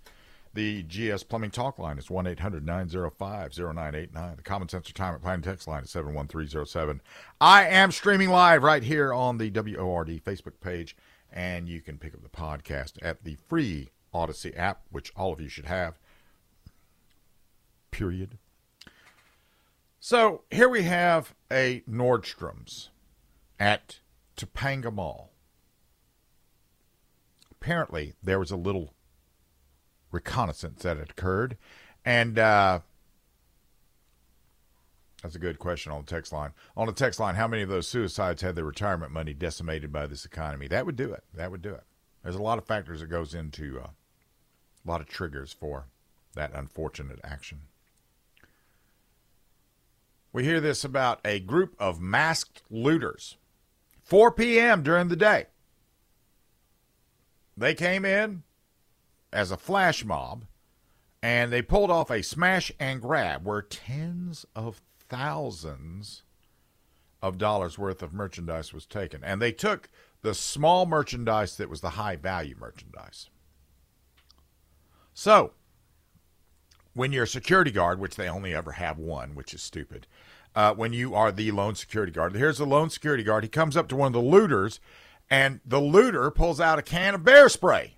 The 0.55 0.83
GS 0.83 1.23
Plumbing 1.23 1.49
Talk 1.49 1.79
line 1.79 1.97
is 1.97 2.11
1 2.11 2.27
800 2.27 2.63
905 2.65 3.57
0989. 3.57 4.35
The 4.35 4.41
Common 4.43 4.69
Sense 4.69 4.87
Retirement 4.87 5.23
Plan 5.23 5.41
text 5.41 5.67
line 5.67 5.83
is 5.83 5.89
71307. 5.89 7.01
I 7.41 7.65
am 7.65 7.91
streaming 7.91 8.29
live 8.29 8.61
right 8.61 8.83
here 8.83 9.11
on 9.11 9.39
the 9.39 9.49
WORD 9.49 10.21
Facebook 10.23 10.59
page, 10.61 10.95
and 11.31 11.67
you 11.67 11.81
can 11.81 11.97
pick 11.97 12.13
up 12.13 12.21
the 12.21 12.29
podcast 12.29 12.93
at 13.01 13.23
the 13.23 13.37
free 13.49 13.89
Odyssey 14.13 14.55
app, 14.55 14.83
which 14.91 15.11
all 15.15 15.33
of 15.33 15.41
you 15.41 15.49
should 15.49 15.65
have. 15.65 15.97
Period. 17.89 18.37
So 19.99 20.43
here 20.51 20.69
we 20.69 20.83
have 20.83 21.33
a 21.51 21.81
Nordstrom's 21.89 22.91
at 23.59 24.01
Topanga 24.37 24.93
Mall. 24.93 25.31
Apparently, 27.49 28.13
there 28.21 28.39
was 28.39 28.51
a 28.51 28.57
little 28.57 28.93
reconnaissance 30.13 30.83
that 30.83 30.97
had 30.97 31.09
occurred. 31.09 31.57
And 32.05 32.39
uh, 32.39 32.79
that's 35.21 35.35
a 35.35 35.39
good 35.39 35.59
question 35.59 35.91
on 35.91 36.01
the 36.05 36.07
text 36.07 36.31
line. 36.31 36.51
On 36.77 36.87
the 36.87 36.93
text 36.93 37.19
line, 37.19 37.35
how 37.35 37.47
many 37.47 37.63
of 37.63 37.69
those 37.69 37.87
suicides 37.87 38.41
had 38.41 38.55
their 38.55 38.63
retirement 38.63 39.11
money 39.11 39.33
decimated 39.33 39.91
by 39.91 40.07
this 40.07 40.23
economy? 40.23 40.67
That 40.67 40.85
would 40.85 40.95
do 40.95 41.11
it. 41.11 41.23
That 41.33 41.51
would 41.51 41.61
do 41.61 41.73
it. 41.73 41.83
There's 42.23 42.35
a 42.35 42.41
lot 42.41 42.57
of 42.57 42.65
factors 42.65 43.01
that 43.01 43.07
goes 43.07 43.33
into 43.33 43.79
uh, 43.79 43.87
a 43.87 44.89
lot 44.89 45.01
of 45.01 45.07
triggers 45.07 45.51
for 45.51 45.87
that 46.35 46.53
unfortunate 46.53 47.19
action. 47.23 47.61
We 50.31 50.43
hear 50.43 50.59
this 50.59 50.83
about 50.83 51.19
a 51.25 51.39
group 51.39 51.75
of 51.79 52.01
masked 52.01 52.63
looters. 52.69 53.37
4 54.03 54.31
p.m. 54.31 54.83
during 54.83 55.07
the 55.07 55.15
day. 55.15 55.45
They 57.55 57.75
came 57.75 58.03
in, 58.03 58.43
as 59.33 59.51
a 59.51 59.57
flash 59.57 60.05
mob, 60.05 60.45
and 61.21 61.51
they 61.51 61.61
pulled 61.61 61.91
off 61.91 62.11
a 62.11 62.21
smash 62.21 62.71
and 62.79 63.01
grab 63.01 63.45
where 63.45 63.61
tens 63.61 64.45
of 64.55 64.81
thousands 65.09 66.23
of 67.21 67.37
dollars 67.37 67.77
worth 67.77 68.03
of 68.03 68.13
merchandise 68.13 68.73
was 68.73 68.85
taken. 68.85 69.23
And 69.23 69.41
they 69.41 69.51
took 69.51 69.89
the 70.21 70.33
small 70.33 70.85
merchandise 70.85 71.55
that 71.57 71.69
was 71.69 71.81
the 71.81 71.91
high 71.91 72.17
value 72.17 72.55
merchandise. 72.59 73.29
So, 75.13 75.53
when 76.93 77.11
you're 77.11 77.23
a 77.23 77.27
security 77.27 77.71
guard, 77.71 77.99
which 77.99 78.15
they 78.15 78.27
only 78.27 78.53
ever 78.53 78.73
have 78.73 78.97
one, 78.97 79.35
which 79.35 79.53
is 79.53 79.61
stupid, 79.61 80.07
uh, 80.55 80.73
when 80.73 80.93
you 80.93 81.15
are 81.15 81.31
the 81.31 81.51
lone 81.51 81.75
security 81.75 82.11
guard, 82.11 82.35
here's 82.35 82.57
the 82.57 82.65
lone 82.65 82.89
security 82.89 83.23
guard. 83.23 83.43
He 83.43 83.49
comes 83.49 83.77
up 83.77 83.87
to 83.89 83.95
one 83.95 84.07
of 84.07 84.13
the 84.13 84.19
looters, 84.19 84.79
and 85.29 85.61
the 85.65 85.79
looter 85.79 86.29
pulls 86.29 86.59
out 86.59 86.79
a 86.79 86.83
can 86.83 87.15
of 87.15 87.23
bear 87.23 87.49
spray. 87.49 87.95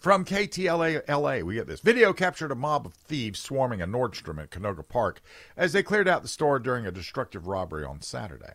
From 0.00 0.24
KTLA 0.24 1.06
LA, 1.06 1.44
we 1.44 1.56
get 1.56 1.66
this. 1.66 1.80
Video 1.80 2.14
captured 2.14 2.50
a 2.50 2.54
mob 2.54 2.86
of 2.86 2.94
thieves 2.94 3.38
swarming 3.38 3.82
a 3.82 3.86
Nordstrom 3.86 4.42
at 4.42 4.48
Canoga 4.48 4.82
Park 4.82 5.20
as 5.58 5.74
they 5.74 5.82
cleared 5.82 6.08
out 6.08 6.22
the 6.22 6.28
store 6.28 6.58
during 6.58 6.86
a 6.86 6.90
destructive 6.90 7.46
robbery 7.46 7.84
on 7.84 8.00
Saturday. 8.00 8.54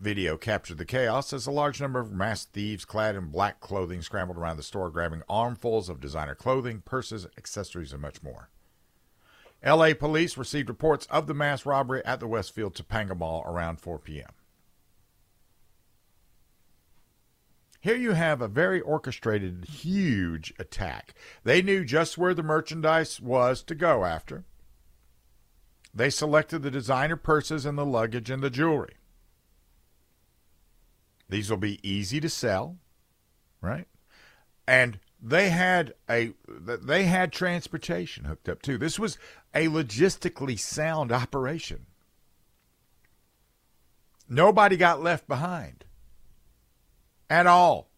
Video 0.00 0.38
captured 0.38 0.78
the 0.78 0.86
chaos 0.86 1.34
as 1.34 1.46
a 1.46 1.50
large 1.50 1.82
number 1.82 2.00
of 2.00 2.12
masked 2.12 2.54
thieves 2.54 2.86
clad 2.86 3.14
in 3.14 3.26
black 3.26 3.60
clothing 3.60 4.00
scrambled 4.00 4.38
around 4.38 4.56
the 4.56 4.62
store, 4.62 4.88
grabbing 4.88 5.22
armfuls 5.28 5.90
of 5.90 6.00
designer 6.00 6.34
clothing, 6.34 6.80
purses, 6.80 7.26
accessories, 7.36 7.92
and 7.92 8.00
much 8.00 8.22
more. 8.22 8.48
LA 9.62 9.92
police 9.92 10.38
received 10.38 10.70
reports 10.70 11.04
of 11.10 11.26
the 11.26 11.34
mass 11.34 11.66
robbery 11.66 12.02
at 12.06 12.20
the 12.20 12.26
Westfield 12.26 12.74
Topanga 12.74 13.14
Mall 13.14 13.44
around 13.46 13.80
4 13.80 13.98
p.m. 13.98 14.30
Here 17.80 17.96
you 17.96 18.12
have 18.12 18.42
a 18.42 18.48
very 18.48 18.80
orchestrated, 18.82 19.64
huge 19.64 20.52
attack. 20.58 21.14
They 21.44 21.62
knew 21.62 21.82
just 21.82 22.18
where 22.18 22.34
the 22.34 22.42
merchandise 22.42 23.20
was 23.20 23.62
to 23.64 23.74
go 23.74 24.04
after. 24.04 24.44
They 25.94 26.10
selected 26.10 26.60
the 26.62 26.70
designer 26.70 27.16
purses 27.16 27.64
and 27.64 27.78
the 27.78 27.86
luggage 27.86 28.30
and 28.30 28.42
the 28.42 28.50
jewelry. 28.50 28.96
These 31.28 31.48
will 31.48 31.56
be 31.56 31.80
easy 31.88 32.20
to 32.20 32.28
sell, 32.28 32.76
right? 33.62 33.88
And 34.66 34.98
they 35.22 35.48
had 35.48 35.94
a 36.08 36.34
they 36.46 37.04
had 37.04 37.32
transportation 37.32 38.24
hooked 38.24 38.48
up 38.48 38.62
too. 38.62 38.78
This 38.78 38.98
was 38.98 39.16
a 39.54 39.68
logistically 39.68 40.58
sound 40.58 41.12
operation. 41.12 41.86
Nobody 44.28 44.76
got 44.76 45.02
left 45.02 45.26
behind 45.26 45.84
at 47.30 47.46
all. 47.46 47.88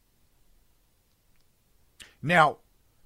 Now, 2.23 2.59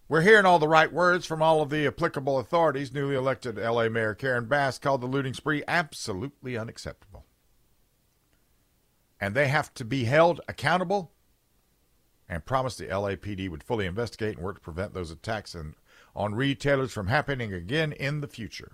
we're 0.09 0.21
hearing 0.21 0.45
all 0.45 0.59
the 0.59 0.69
right 0.69 0.93
words 0.93 1.25
from 1.25 1.41
all 1.41 1.63
of 1.63 1.71
the 1.71 1.87
applicable 1.87 2.39
authorities. 2.39 2.93
Newly 2.93 3.17
elected 3.17 3.57
LA 3.57 3.89
Mayor 3.89 4.15
Karen 4.15 4.47
Bass 4.47 4.79
called 4.79 5.01
the 5.01 5.07
looting 5.07 5.33
spree 5.33 5.65
absolutely 5.67 6.57
unacceptable. 6.57 7.25
And 9.19 9.35
they 9.35 9.49
have 9.49 9.73
to 9.75 9.85
be 9.85 10.05
held 10.05 10.43
accountable 10.47 11.13
and 12.29 12.45
promised 12.45 12.79
the 12.79 12.87
LAPD 12.87 13.49
would 13.49 13.63
fully 13.63 13.87
investigate 13.87 14.37
and 14.37 14.45
work 14.45 14.57
to 14.57 14.61
prevent 14.61 14.95
those 14.95 15.11
attacks 15.11 15.55
and, 15.55 15.75
on 16.15 16.35
retailers 16.35 16.93
from 16.93 17.07
happening 17.07 17.53
again 17.53 17.93
in 17.93 18.21
the 18.21 18.27
future. 18.27 18.73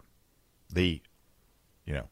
The, 0.72 1.02
you 1.84 1.92
know, 1.92 2.08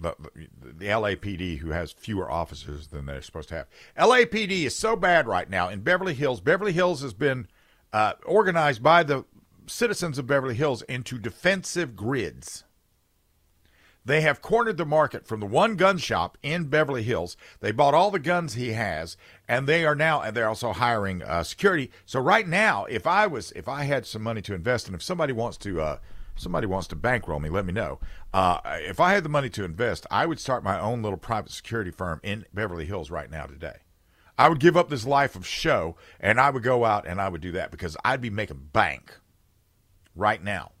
the, 0.00 0.14
the, 0.62 0.86
LAPD 0.86 1.58
who 1.58 1.70
has 1.70 1.92
fewer 1.92 2.30
officers 2.30 2.88
than 2.88 3.06
they're 3.06 3.22
supposed 3.22 3.48
to 3.50 3.54
have. 3.54 3.66
LAPD 3.98 4.64
is 4.64 4.74
so 4.74 4.96
bad 4.96 5.26
right 5.26 5.48
now 5.48 5.68
in 5.68 5.80
Beverly 5.80 6.14
Hills. 6.14 6.40
Beverly 6.40 6.72
Hills 6.72 7.02
has 7.02 7.12
been 7.12 7.48
uh, 7.92 8.14
organized 8.24 8.82
by 8.82 9.02
the 9.02 9.24
citizens 9.66 10.18
of 10.18 10.26
Beverly 10.26 10.54
Hills 10.54 10.82
into 10.82 11.18
defensive 11.18 11.96
grids. 11.96 12.64
They 14.04 14.22
have 14.22 14.40
cornered 14.40 14.78
the 14.78 14.86
market 14.86 15.26
from 15.26 15.40
the 15.40 15.46
one 15.46 15.76
gun 15.76 15.98
shop 15.98 16.38
in 16.42 16.64
Beverly 16.64 17.02
Hills. 17.02 17.36
They 17.60 17.70
bought 17.70 17.94
all 17.94 18.10
the 18.10 18.18
guns 18.18 18.54
he 18.54 18.72
has, 18.72 19.16
and 19.46 19.66
they 19.66 19.84
are 19.84 19.94
now, 19.94 20.22
and 20.22 20.34
they're 20.34 20.48
also 20.48 20.72
hiring 20.72 21.22
uh, 21.22 21.42
security. 21.44 21.90
So 22.06 22.18
right 22.18 22.48
now, 22.48 22.86
if 22.86 23.06
I 23.06 23.26
was, 23.26 23.52
if 23.52 23.68
I 23.68 23.84
had 23.84 24.06
some 24.06 24.22
money 24.22 24.40
to 24.42 24.54
invest, 24.54 24.86
and 24.86 24.94
if 24.94 25.02
somebody 25.02 25.34
wants 25.34 25.58
to, 25.58 25.80
uh, 25.80 25.98
somebody 26.40 26.66
wants 26.66 26.88
to 26.88 26.96
bankroll 26.96 27.38
me, 27.38 27.50
let 27.50 27.66
me 27.66 27.72
know. 27.72 28.00
Uh, 28.32 28.60
if 28.64 28.98
I 28.98 29.12
had 29.12 29.24
the 29.24 29.28
money 29.28 29.50
to 29.50 29.64
invest, 29.64 30.06
I 30.10 30.26
would 30.26 30.40
start 30.40 30.64
my 30.64 30.80
own 30.80 31.02
little 31.02 31.18
private 31.18 31.52
security 31.52 31.90
firm 31.90 32.20
in 32.22 32.46
Beverly 32.54 32.86
Hills 32.86 33.10
right 33.10 33.30
now 33.30 33.44
today. 33.44 33.76
I 34.38 34.48
would 34.48 34.58
give 34.58 34.76
up 34.76 34.88
this 34.88 35.06
life 35.06 35.36
of 35.36 35.46
show, 35.46 35.96
and 36.18 36.40
I 36.40 36.48
would 36.48 36.62
go 36.62 36.86
out 36.86 37.06
and 37.06 37.20
I 37.20 37.28
would 37.28 37.42
do 37.42 37.52
that 37.52 37.70
because 37.70 37.96
I'd 38.04 38.22
be 38.22 38.30
making 38.30 38.70
bank 38.72 39.18
right 40.16 40.42
now. 40.42 40.72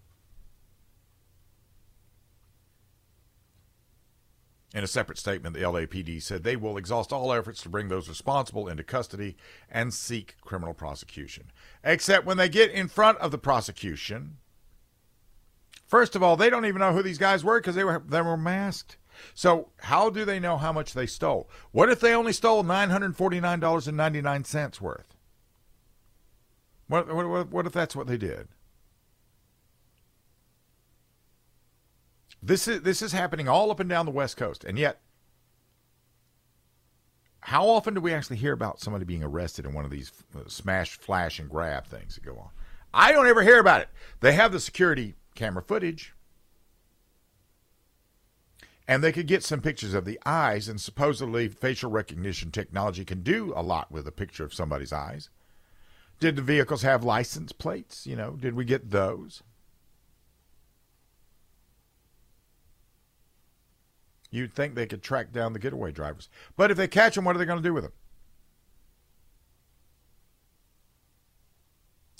In 4.72 4.84
a 4.84 4.86
separate 4.86 5.18
statement, 5.18 5.54
the 5.54 5.62
LAPD 5.62 6.22
said 6.22 6.42
they 6.42 6.56
will 6.56 6.78
exhaust 6.78 7.12
all 7.12 7.32
efforts 7.32 7.60
to 7.62 7.68
bring 7.68 7.88
those 7.88 8.08
responsible 8.08 8.68
into 8.68 8.84
custody 8.84 9.36
and 9.68 9.92
seek 9.92 10.36
criminal 10.40 10.74
prosecution. 10.74 11.50
Except 11.82 12.24
when 12.24 12.36
they 12.36 12.48
get 12.48 12.70
in 12.70 12.86
front 12.86 13.18
of 13.18 13.32
the 13.32 13.38
prosecution, 13.38 14.36
first 15.90 16.14
of 16.14 16.22
all, 16.22 16.36
they 16.36 16.48
don't 16.48 16.64
even 16.66 16.78
know 16.78 16.92
who 16.92 17.02
these 17.02 17.18
guys 17.18 17.44
were 17.44 17.58
because 17.60 17.74
they 17.74 17.84
were 17.84 18.02
they 18.06 18.22
were 18.22 18.36
masked. 18.36 18.96
So 19.34 19.68
how 19.80 20.08
do 20.08 20.24
they 20.24 20.40
know 20.40 20.56
how 20.56 20.72
much 20.72 20.94
they 20.94 21.06
stole? 21.06 21.50
What 21.72 21.90
if 21.90 22.00
they 22.00 22.14
only 22.14 22.32
stole 22.32 22.62
nine 22.62 22.90
hundred 22.90 23.16
forty 23.16 23.40
nine 23.40 23.60
dollars 23.60 23.88
and 23.88 23.96
ninety 23.96 24.22
nine 24.22 24.44
cents 24.44 24.80
worth? 24.80 25.16
What, 26.86 27.12
what 27.12 27.50
what 27.50 27.66
if 27.66 27.72
that's 27.72 27.94
what 27.94 28.06
they 28.06 28.16
did? 28.16 28.48
This 32.42 32.66
is 32.66 32.82
this 32.82 33.02
is 33.02 33.12
happening 33.12 33.48
all 33.48 33.70
up 33.70 33.80
and 33.80 33.90
down 33.90 34.06
the 34.06 34.12
West 34.12 34.36
Coast, 34.36 34.64
and 34.64 34.78
yet, 34.78 35.00
how 37.40 37.68
often 37.68 37.94
do 37.94 38.00
we 38.00 38.14
actually 38.14 38.38
hear 38.38 38.54
about 38.54 38.80
somebody 38.80 39.04
being 39.04 39.22
arrested 39.22 39.66
in 39.66 39.74
one 39.74 39.84
of 39.84 39.90
these 39.90 40.10
uh, 40.34 40.40
smash, 40.46 40.96
flash, 40.96 41.38
and 41.38 41.50
grab 41.50 41.84
things 41.84 42.14
that 42.14 42.24
go 42.24 42.36
on? 42.38 42.48
I 42.94 43.12
don't 43.12 43.28
ever 43.28 43.42
hear 43.42 43.60
about 43.60 43.82
it. 43.82 43.88
They 44.20 44.32
have 44.32 44.52
the 44.52 44.60
security 44.60 45.14
camera 45.34 45.62
footage, 45.62 46.14
and 48.88 49.04
they 49.04 49.12
could 49.12 49.26
get 49.26 49.44
some 49.44 49.60
pictures 49.60 49.94
of 49.94 50.04
the 50.04 50.18
eyes, 50.26 50.68
and 50.68 50.80
supposedly 50.80 51.48
facial 51.48 51.90
recognition 51.90 52.50
technology 52.50 53.04
can 53.04 53.22
do 53.22 53.52
a 53.54 53.62
lot 53.62 53.92
with 53.92 54.06
a 54.06 54.12
picture 54.12 54.44
of 54.44 54.52
somebody's 54.52 54.92
eyes. 54.92 55.30
Did 56.18 56.36
the 56.36 56.42
vehicles 56.42 56.82
have 56.82 57.04
license 57.04 57.52
plates? 57.52 58.06
You 58.06 58.16
know, 58.16 58.32
did 58.32 58.54
we 58.54 58.64
get 58.64 58.90
those? 58.90 59.42
You'd 64.30 64.52
think 64.52 64.74
they 64.74 64.86
could 64.86 65.02
track 65.02 65.32
down 65.32 65.52
the 65.52 65.58
getaway 65.58 65.92
drivers. 65.92 66.28
But 66.56 66.70
if 66.70 66.76
they 66.76 66.88
catch 66.88 67.14
them, 67.14 67.24
what 67.24 67.34
are 67.34 67.38
they 67.38 67.44
going 67.44 67.62
to 67.62 67.68
do 67.68 67.74
with 67.74 67.84
them? 67.84 67.92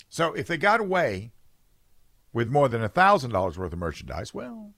So 0.09 0.33
if 0.33 0.47
they 0.47 0.57
got 0.57 0.81
away 0.81 1.31
with 2.33 2.49
more 2.49 2.69
than 2.69 2.81
$1,000 2.81 3.57
worth 3.57 3.73
of 3.73 3.79
merchandise, 3.79 4.33
well, 4.33 4.73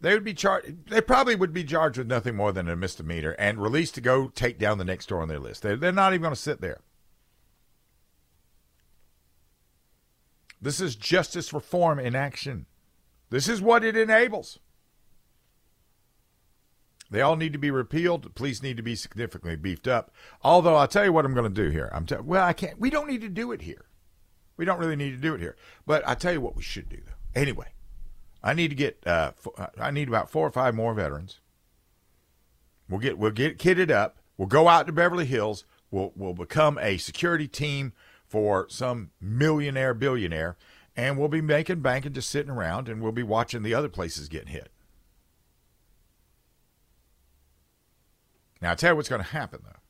they 0.00 0.14
would 0.14 0.24
be 0.24 0.34
charged. 0.34 0.88
They 0.88 1.00
probably 1.00 1.36
would 1.36 1.52
be 1.52 1.64
charged 1.64 1.98
with 1.98 2.06
nothing 2.06 2.34
more 2.34 2.52
than 2.52 2.68
a 2.68 2.76
misdemeanor 2.76 3.32
and 3.38 3.62
released 3.62 3.94
to 3.96 4.00
go 4.00 4.28
take 4.28 4.58
down 4.58 4.78
the 4.78 4.84
next 4.84 5.04
store 5.04 5.20
on 5.20 5.28
their 5.28 5.38
list. 5.38 5.62
They're, 5.62 5.76
they're 5.76 5.92
not 5.92 6.12
even 6.12 6.22
going 6.22 6.34
to 6.34 6.40
sit 6.40 6.60
there. 6.60 6.80
This 10.62 10.80
is 10.80 10.96
justice 10.96 11.52
reform 11.52 11.98
in 11.98 12.14
action. 12.14 12.66
This 13.30 13.48
is 13.48 13.60
what 13.60 13.84
it 13.84 13.96
enables. 13.96 14.58
They 17.10 17.22
all 17.22 17.36
need 17.36 17.52
to 17.52 17.58
be 17.58 17.70
repealed. 17.70 18.22
The 18.22 18.30
police 18.30 18.62
need 18.62 18.76
to 18.76 18.82
be 18.82 18.94
significantly 18.94 19.56
beefed 19.56 19.88
up. 19.88 20.12
Although 20.42 20.76
I'll 20.76 20.88
tell 20.88 21.04
you 21.04 21.12
what 21.12 21.24
I'm 21.24 21.34
going 21.34 21.52
to 21.52 21.62
do 21.62 21.70
here. 21.70 21.90
I'm 21.92 22.06
te- 22.06 22.16
well, 22.16 22.44
I 22.44 22.52
can't. 22.52 22.78
We 22.78 22.88
don't 22.88 23.08
need 23.08 23.22
to 23.22 23.28
do 23.28 23.52
it 23.52 23.62
here. 23.62 23.86
We 24.60 24.66
don't 24.66 24.78
really 24.78 24.94
need 24.94 25.12
to 25.12 25.16
do 25.16 25.32
it 25.32 25.40
here. 25.40 25.56
But 25.86 26.06
I 26.06 26.14
tell 26.14 26.34
you 26.34 26.40
what 26.42 26.54
we 26.54 26.62
should 26.62 26.90
do 26.90 26.98
though. 26.98 27.40
Anyway, 27.40 27.68
I 28.42 28.52
need 28.52 28.68
to 28.68 28.74
get. 28.74 29.02
Uh, 29.06 29.32
I 29.78 29.90
need 29.90 30.06
about 30.06 30.28
four 30.28 30.46
or 30.46 30.50
five 30.50 30.74
more 30.74 30.92
veterans. 30.92 31.40
We'll 32.86 33.00
get. 33.00 33.16
We'll 33.16 33.30
get 33.30 33.56
kitted 33.56 33.90
up. 33.90 34.18
We'll 34.36 34.48
go 34.48 34.68
out 34.68 34.86
to 34.86 34.92
Beverly 34.92 35.24
Hills. 35.24 35.64
We'll 35.90 36.12
we'll 36.14 36.34
become 36.34 36.76
a 36.76 36.98
security 36.98 37.48
team 37.48 37.94
for 38.26 38.66
some 38.68 39.12
millionaire 39.18 39.94
billionaire, 39.94 40.58
and 40.94 41.16
we'll 41.16 41.28
be 41.28 41.40
making 41.40 41.80
bank 41.80 42.04
and 42.04 42.14
just 42.14 42.28
sitting 42.28 42.50
around, 42.50 42.86
and 42.86 43.00
we'll 43.00 43.12
be 43.12 43.22
watching 43.22 43.62
the 43.62 43.72
other 43.72 43.88
places 43.88 44.28
getting 44.28 44.48
hit. 44.48 44.70
Now, 48.60 48.68
I'll 48.68 48.76
tell 48.76 48.92
you 48.92 48.96
what's 48.96 49.08
going 49.08 49.22
to 49.22 49.28
happen, 49.28 49.60
though, 49.64 49.80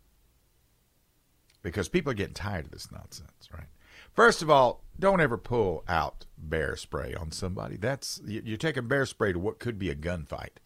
because 1.60 1.88
people 1.88 2.12
are 2.12 2.14
getting 2.14 2.34
tired 2.34 2.66
of 2.66 2.70
this 2.70 2.92
nonsense, 2.92 3.48
right? 3.52 3.66
First 4.14 4.42
of 4.42 4.50
all, 4.50 4.82
don't 4.98 5.20
ever 5.20 5.38
pull 5.38 5.84
out 5.88 6.26
bear 6.36 6.76
spray 6.76 7.14
on 7.14 7.30
somebody. 7.30 7.76
That's 7.76 8.20
you're 8.26 8.56
taking 8.56 8.88
bear 8.88 9.06
spray 9.06 9.32
to 9.32 9.38
what 9.38 9.58
could 9.58 9.78
be 9.78 9.90
a 9.90 9.94
gunfight. 9.94 10.58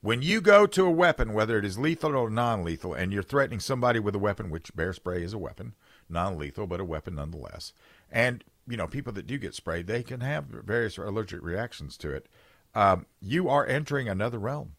When 0.00 0.22
you 0.22 0.40
go 0.40 0.66
to 0.66 0.86
a 0.86 0.90
weapon, 0.90 1.32
whether 1.32 1.58
it 1.58 1.64
is 1.64 1.78
lethal 1.78 2.16
or 2.16 2.28
non-lethal, 2.28 2.94
and 2.94 3.12
you're 3.12 3.22
threatening 3.22 3.60
somebody 3.60 4.00
with 4.00 4.16
a 4.16 4.20
weapon, 4.20 4.50
which 4.50 4.74
bear 4.74 4.92
spray 4.92 5.22
is 5.22 5.32
a 5.32 5.38
weapon, 5.38 5.74
non-lethal 6.08 6.66
but 6.66 6.80
a 6.80 6.84
weapon 6.84 7.14
nonetheless, 7.14 7.72
and 8.10 8.44
you 8.66 8.76
know 8.76 8.86
people 8.86 9.12
that 9.12 9.26
do 9.26 9.38
get 9.38 9.54
sprayed, 9.54 9.86
they 9.86 10.02
can 10.02 10.20
have 10.20 10.46
various 10.46 10.98
allergic 10.98 11.42
reactions 11.42 11.96
to 11.98 12.10
it. 12.10 12.28
Um, 12.74 13.06
you 13.20 13.48
are 13.48 13.66
entering 13.66 14.08
another 14.08 14.38
realm. 14.38 14.72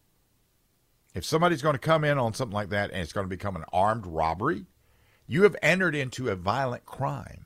If 1.14 1.24
somebody's 1.24 1.62
going 1.62 1.74
to 1.74 1.78
come 1.78 2.02
in 2.02 2.18
on 2.18 2.34
something 2.34 2.54
like 2.54 2.70
that 2.70 2.90
and 2.90 3.00
it's 3.00 3.12
going 3.12 3.24
to 3.24 3.36
become 3.36 3.54
an 3.54 3.64
armed 3.72 4.06
robbery, 4.06 4.66
you 5.26 5.44
have 5.44 5.56
entered 5.62 5.94
into 5.94 6.28
a 6.28 6.34
violent 6.34 6.84
crime. 6.84 7.43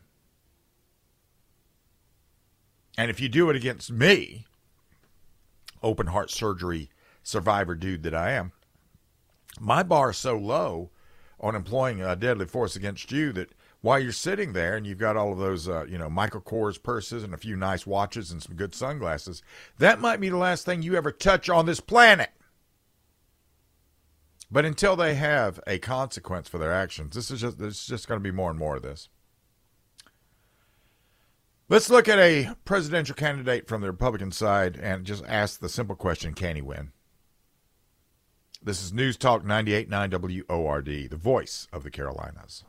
And 2.99 3.13
if 3.13 3.21
you 3.21 3.29
do 3.29 3.49
it 3.49 3.55
against 3.55 3.93
me, 3.93 4.45
open 5.85 6.09
heart 6.09 6.33
surgery 6.33 6.91
survivor 7.23 7.77
dude 7.77 8.03
that 8.03 8.15
I 8.15 8.33
am, 8.33 8.51
my 9.61 9.85
bar 9.85 10.11
is 10.11 10.17
so 10.17 10.37
low 10.37 10.91
on 11.39 11.55
employing 11.55 12.03
a 12.03 12.17
deadly 12.17 12.47
force 12.47 12.75
against 12.75 13.13
you 13.13 13.33
that 13.35 13.53
while 13.83 14.01
you're 14.01 14.11
sitting 14.11 14.53
there 14.53 14.77
and 14.77 14.85
you've 14.85 14.99
got 14.99 15.17
all 15.17 15.31
of 15.31 15.39
those, 15.39 15.69
uh, 15.69 15.85
you 15.85 15.97
know, 15.97 16.11
Michael 16.11 16.41
Kors 16.41 16.83
purses 16.83 17.23
and 17.23 17.33
a 17.33 17.39
few 17.39 17.55
nice 17.55 17.87
watches 17.87 18.33
and 18.33 18.43
some 18.43 18.57
good 18.57 18.75
sunglasses, 18.75 19.45
that 19.79 20.01
might 20.01 20.19
be 20.19 20.29
the 20.29 20.37
last 20.37 20.65
thing 20.65 20.83
you 20.83 20.97
ever 20.97 21.13
touch 21.13 21.49
on 21.49 21.67
this 21.67 21.79
planet. 21.79 22.31
But 24.51 24.65
until 24.65 24.97
they 24.97 25.15
have 25.15 25.61
a 25.69 25.79
consequence 25.79 26.49
for 26.49 26.59
their 26.59 26.73
actions, 26.73 27.15
this 27.15 27.31
is 27.31 27.43
just 27.43 27.59
there's 27.59 27.87
just 27.87 28.09
going 28.09 28.19
to 28.19 28.29
be 28.29 28.35
more 28.35 28.51
and 28.51 28.59
more 28.59 28.75
of 28.75 28.83
this. 28.83 29.09
Let's 31.71 31.91
look 31.91 32.09
at 32.09 32.19
a 32.19 32.55
presidential 32.65 33.15
candidate 33.15 33.69
from 33.69 33.83
the 33.83 33.89
Republican 33.89 34.33
side 34.33 34.79
and 34.79 35.05
just 35.05 35.23
ask 35.27 35.61
the 35.61 35.69
simple 35.69 35.97
question 35.97 36.33
can 36.33 36.57
he 36.57 36.63
win? 36.63 36.93
This 38.63 38.83
is 38.83 38.91
News 38.91 39.19
Talk 39.19 39.45
98.9 39.45 40.49
WORD, 40.49 40.87
the 40.87 41.17
voice 41.17 41.69
of 41.71 41.83
the 41.83 41.91
Carolinas. 41.91 42.65